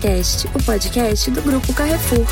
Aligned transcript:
Cast, 0.00 0.48
o 0.48 0.64
podcast 0.64 1.30
do 1.30 1.40
Grupo 1.40 1.72
Carrefour. 1.72 2.26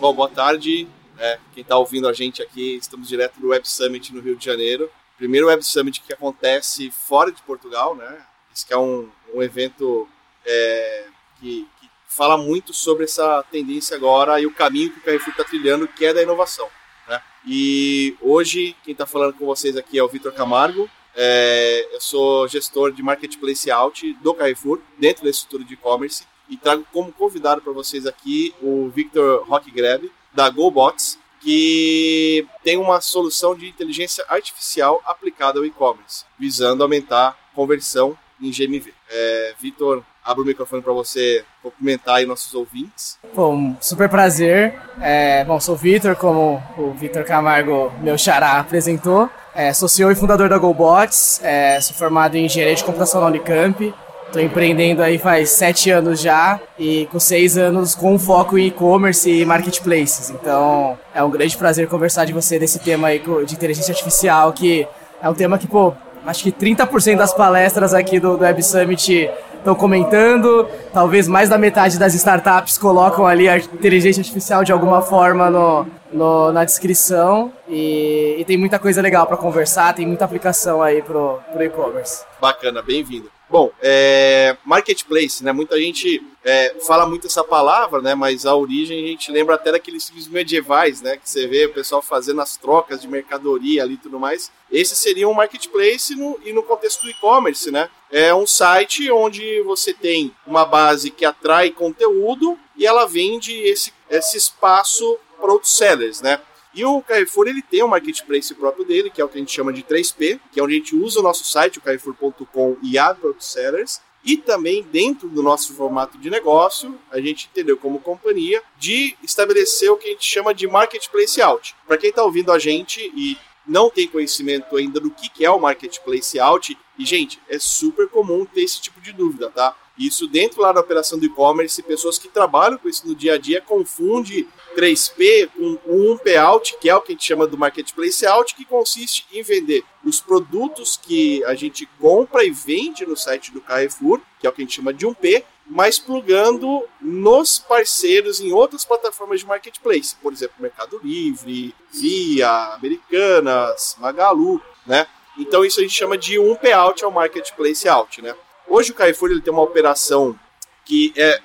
Bom, 0.00 0.12
boa 0.12 0.28
tarde. 0.28 0.88
É, 1.16 1.38
quem 1.54 1.62
está 1.62 1.78
ouvindo 1.78 2.08
a 2.08 2.12
gente 2.12 2.42
aqui, 2.42 2.76
estamos 2.76 3.06
direto 3.06 3.38
do 3.38 3.48
Web 3.48 3.68
Summit 3.68 4.12
no 4.12 4.20
Rio 4.20 4.34
de 4.34 4.44
Janeiro. 4.44 4.90
Primeiro 5.16 5.46
Web 5.46 5.64
Summit 5.64 6.00
que 6.00 6.12
acontece 6.12 6.90
fora 6.90 7.30
de 7.30 7.40
Portugal, 7.42 7.94
né? 7.94 8.26
Esse 8.52 8.66
é 8.72 8.76
um, 8.76 9.08
um 9.32 9.40
evento 9.40 10.08
é, 10.44 11.06
que, 11.38 11.64
que, 11.80 11.88
fala 12.08 12.36
muito 12.36 12.74
sobre 12.74 13.04
essa 13.04 13.44
tendência 13.52 13.96
agora 13.96 14.40
e 14.40 14.46
o 14.46 14.54
caminho 14.54 14.90
que 14.90 14.98
o 14.98 15.02
Carrefour 15.02 15.30
está 15.30 15.44
trilhando, 15.44 15.86
que 15.86 16.04
é 16.04 16.12
da 16.12 16.22
inovação. 16.22 16.68
Né? 17.08 17.22
E 17.46 18.16
hoje, 18.20 18.74
quem 18.82 18.92
está 18.92 19.06
falando 19.06 19.34
com 19.34 19.46
vocês 19.46 19.76
aqui 19.76 19.96
é 19.96 20.02
o 20.02 20.08
Vitor 20.08 20.32
Camargo, 20.32 20.90
é, 21.16 21.88
eu 21.92 22.00
sou 22.00 22.48
gestor 22.48 22.92
de 22.92 23.02
Marketplace 23.02 23.70
Out 23.70 24.14
do 24.22 24.34
Carrefour, 24.34 24.80
dentro 24.98 25.24
da 25.24 25.30
estrutura 25.30 25.64
de 25.64 25.74
e-commerce, 25.74 26.24
e 26.48 26.56
trago 26.56 26.86
como 26.92 27.12
convidado 27.12 27.62
para 27.62 27.72
vocês 27.72 28.06
aqui 28.06 28.54
o 28.60 28.88
Victor 28.88 29.46
Rockgreb, 29.48 30.10
da 30.32 30.50
GoBots, 30.50 31.18
que 31.40 32.46
tem 32.62 32.76
uma 32.76 33.00
solução 33.00 33.54
de 33.54 33.68
inteligência 33.68 34.24
artificial 34.28 35.00
aplicada 35.04 35.58
ao 35.58 35.64
e-commerce, 35.64 36.24
visando 36.38 36.82
aumentar 36.82 37.38
conversão 37.54 38.16
em 38.40 38.50
GMV. 38.50 38.92
É, 39.08 39.54
Vitor, 39.60 40.02
abro 40.24 40.42
o 40.42 40.46
microfone 40.46 40.82
para 40.82 40.92
você 40.92 41.44
cumprimentar 41.62 42.16
aí 42.16 42.26
nossos 42.26 42.54
ouvintes. 42.54 43.18
Bom, 43.34 43.76
super 43.80 44.08
prazer. 44.08 44.74
É, 45.00 45.44
bom, 45.44 45.60
sou 45.60 45.74
o 45.74 45.78
Vitor, 45.78 46.16
como 46.16 46.62
o 46.78 46.92
Vitor 46.92 47.24
Camargo, 47.24 47.92
meu 48.00 48.16
xará, 48.16 48.58
apresentou. 48.58 49.28
É, 49.54 49.72
sou 49.72 49.88
CEO 49.88 50.10
e 50.10 50.14
fundador 50.16 50.48
da 50.48 50.58
GoBots, 50.58 51.40
é, 51.44 51.80
sou 51.80 51.94
formado 51.94 52.34
em 52.34 52.46
engenharia 52.46 52.74
de 52.74 52.82
computação 52.82 53.20
na 53.20 53.28
Unicamp. 53.28 53.94
Estou 54.26 54.42
empreendendo 54.42 55.00
aí 55.00 55.16
faz 55.16 55.50
sete 55.50 55.90
anos 55.90 56.20
já 56.20 56.58
e 56.76 57.06
com 57.12 57.20
seis 57.20 57.56
anos 57.56 57.94
com 57.94 58.18
foco 58.18 58.58
em 58.58 58.66
e-commerce 58.66 59.30
e 59.30 59.44
marketplaces. 59.46 60.30
Então 60.30 60.98
é 61.14 61.22
um 61.22 61.30
grande 61.30 61.56
prazer 61.56 61.86
conversar 61.86 62.24
de 62.24 62.32
você 62.32 62.58
desse 62.58 62.80
tema 62.80 63.08
aí 63.08 63.22
de 63.46 63.54
inteligência 63.54 63.92
artificial, 63.92 64.52
que 64.52 64.88
é 65.22 65.28
um 65.30 65.34
tema 65.34 65.56
que, 65.56 65.68
pô, 65.68 65.94
acho 66.26 66.42
que 66.42 66.50
30% 66.50 67.16
das 67.16 67.32
palestras 67.32 67.94
aqui 67.94 68.18
do, 68.18 68.36
do 68.36 68.42
Web 68.42 68.60
Summit 68.60 69.30
estão 69.64 69.74
comentando. 69.74 70.68
Talvez 70.92 71.26
mais 71.26 71.48
da 71.48 71.56
metade 71.56 71.98
das 71.98 72.14
startups 72.14 72.76
colocam 72.76 73.26
ali 73.26 73.48
a 73.48 73.56
inteligência 73.56 74.20
artificial 74.20 74.62
de 74.62 74.70
alguma 74.70 75.00
forma 75.00 75.50
no, 75.50 75.86
no 76.12 76.52
na 76.52 76.64
descrição. 76.64 77.52
E, 77.68 78.36
e, 78.38 78.44
tem 78.44 78.56
muita 78.56 78.78
coisa 78.78 79.00
legal 79.00 79.26
para 79.26 79.36
conversar, 79.36 79.94
tem 79.94 80.06
muita 80.06 80.24
aplicação 80.24 80.82
aí 80.82 81.02
pro, 81.02 81.40
pro 81.52 81.64
e-commerce. 81.64 82.24
Bacana, 82.40 82.82
bem-vindo. 82.82 83.32
Bom, 83.48 83.70
é, 83.80 84.56
marketplace, 84.64 85.44
né? 85.44 85.52
Muita 85.52 85.78
gente 85.78 86.20
é, 86.42 86.74
fala 86.86 87.06
muito 87.06 87.26
essa 87.26 87.44
palavra, 87.44 88.00
né? 88.00 88.14
Mas 88.14 88.44
a 88.44 88.54
origem 88.54 89.04
a 89.04 89.08
gente 89.08 89.30
lembra 89.30 89.54
até 89.54 89.70
daqueles 89.70 90.06
filmes 90.06 90.26
medievais, 90.26 91.00
né? 91.00 91.16
Que 91.16 91.28
você 91.28 91.46
vê 91.46 91.66
o 91.66 91.72
pessoal 91.72 92.02
fazendo 92.02 92.40
as 92.40 92.56
trocas 92.56 93.00
de 93.00 93.08
mercadoria 93.08 93.82
ali 93.82 93.94
e 93.94 93.98
tudo 93.98 94.18
mais. 94.18 94.50
Esse 94.72 94.96
seria 94.96 95.28
um 95.28 95.34
marketplace 95.34 96.16
no, 96.16 96.38
e 96.44 96.52
no 96.52 96.62
contexto 96.62 97.02
do 97.02 97.10
e-commerce, 97.10 97.70
né? 97.70 97.88
É 98.16 98.32
um 98.32 98.46
site 98.46 99.10
onde 99.10 99.60
você 99.62 99.92
tem 99.92 100.32
uma 100.46 100.64
base 100.64 101.10
que 101.10 101.24
atrai 101.24 101.72
conteúdo 101.72 102.56
e 102.76 102.86
ela 102.86 103.06
vende 103.06 103.52
esse, 103.52 103.92
esse 104.08 104.36
espaço 104.36 105.18
para 105.36 105.52
outros 105.52 105.76
sellers, 105.76 106.20
né? 106.20 106.40
E 106.72 106.84
o 106.84 107.02
Carrefour 107.02 107.48
ele 107.48 107.60
tem 107.60 107.82
um 107.82 107.88
marketplace 107.88 108.54
próprio 108.54 108.84
dele, 108.84 109.10
que 109.10 109.20
é 109.20 109.24
o 109.24 109.28
que 109.28 109.36
a 109.36 109.40
gente 109.40 109.50
chama 109.50 109.72
de 109.72 109.82
3P, 109.82 110.38
que 110.52 110.60
é 110.60 110.62
onde 110.62 110.74
a 110.74 110.78
gente 110.78 110.94
usa 110.94 111.18
o 111.18 111.24
nosso 111.24 111.44
site, 111.44 111.78
o 111.78 111.82
carrefour.com, 111.82 112.76
e 112.80 112.96
abre 112.96 113.20
para 113.20 113.40
sellers. 113.40 114.00
E 114.24 114.36
também 114.36 114.84
dentro 114.84 115.28
do 115.28 115.42
nosso 115.42 115.74
formato 115.74 116.16
de 116.16 116.30
negócio, 116.30 116.96
a 117.10 117.20
gente 117.20 117.48
entendeu 117.50 117.76
como 117.76 117.98
companhia 117.98 118.62
de 118.78 119.16
estabelecer 119.24 119.90
o 119.90 119.96
que 119.96 120.06
a 120.06 120.12
gente 120.12 120.24
chama 120.24 120.54
de 120.54 120.68
marketplace 120.68 121.42
out. 121.42 121.74
Para 121.84 121.96
quem 121.96 122.10
está 122.10 122.22
ouvindo 122.22 122.52
a 122.52 122.60
gente 122.60 123.00
e 123.16 123.36
não 123.66 123.90
tem 123.90 124.06
conhecimento 124.06 124.76
ainda 124.76 125.00
do 125.00 125.10
que 125.10 125.44
é 125.44 125.50
o 125.50 125.58
marketplace 125.58 126.38
out, 126.38 126.78
e 126.98 127.04
gente, 127.04 127.40
é 127.48 127.58
super 127.58 128.08
comum 128.08 128.44
ter 128.44 128.62
esse 128.62 128.80
tipo 128.80 129.00
de 129.00 129.12
dúvida, 129.12 129.50
tá? 129.50 129.76
Isso 129.96 130.26
dentro 130.26 130.60
lá 130.60 130.72
da 130.72 130.80
operação 130.80 131.18
do 131.18 131.24
e-commerce, 131.24 131.80
pessoas 131.82 132.18
que 132.18 132.28
trabalham 132.28 132.78
com 132.78 132.88
isso 132.88 133.06
no 133.06 133.14
dia 133.14 133.34
a 133.34 133.38
dia 133.38 133.60
confundem 133.60 134.46
3P 134.76 135.50
com 135.56 135.78
um 135.86 136.18
payout, 136.18 136.76
que 136.80 136.90
é 136.90 136.96
o 136.96 137.00
que 137.00 137.12
a 137.12 137.14
gente 137.14 137.24
chama 137.24 137.46
do 137.46 137.56
marketplace 137.56 138.26
out, 138.26 138.54
que 138.56 138.64
consiste 138.64 139.24
em 139.32 139.42
vender 139.42 139.84
os 140.04 140.20
produtos 140.20 140.96
que 141.00 141.44
a 141.44 141.54
gente 141.54 141.86
compra 142.00 142.44
e 142.44 142.50
vende 142.50 143.06
no 143.06 143.16
site 143.16 143.52
do 143.52 143.60
Carrefour, 143.60 144.20
que 144.40 144.46
é 144.46 144.50
o 144.50 144.52
que 144.52 144.62
a 144.62 144.64
gente 144.64 144.74
chama 144.74 144.92
de 144.92 145.06
1P, 145.06 145.44
mas 145.66 145.98
plugando 145.98 146.84
nos 147.00 147.60
parceiros 147.60 148.40
em 148.40 148.52
outras 148.52 148.84
plataformas 148.84 149.40
de 149.40 149.46
marketplace, 149.46 150.16
por 150.20 150.32
exemplo, 150.32 150.56
Mercado 150.58 151.00
Livre, 151.02 151.74
Via, 151.92 152.74
Americanas, 152.74 153.96
Magalu, 154.00 154.60
né? 154.84 155.06
Então 155.36 155.64
isso 155.64 155.80
a 155.80 155.82
gente 155.82 155.94
chama 155.94 156.16
de 156.16 156.38
um 156.38 156.54
payout 156.54 157.04
ao 157.04 157.10
marketplace 157.10 157.88
out, 157.88 158.22
né? 158.22 158.34
Hoje 158.66 158.92
o 158.92 158.94
Carrefour 158.94 159.30
ele 159.30 159.40
tem 159.40 159.52
uma 159.52 159.62
operação 159.62 160.38
que 160.84 161.12
é 161.16 161.40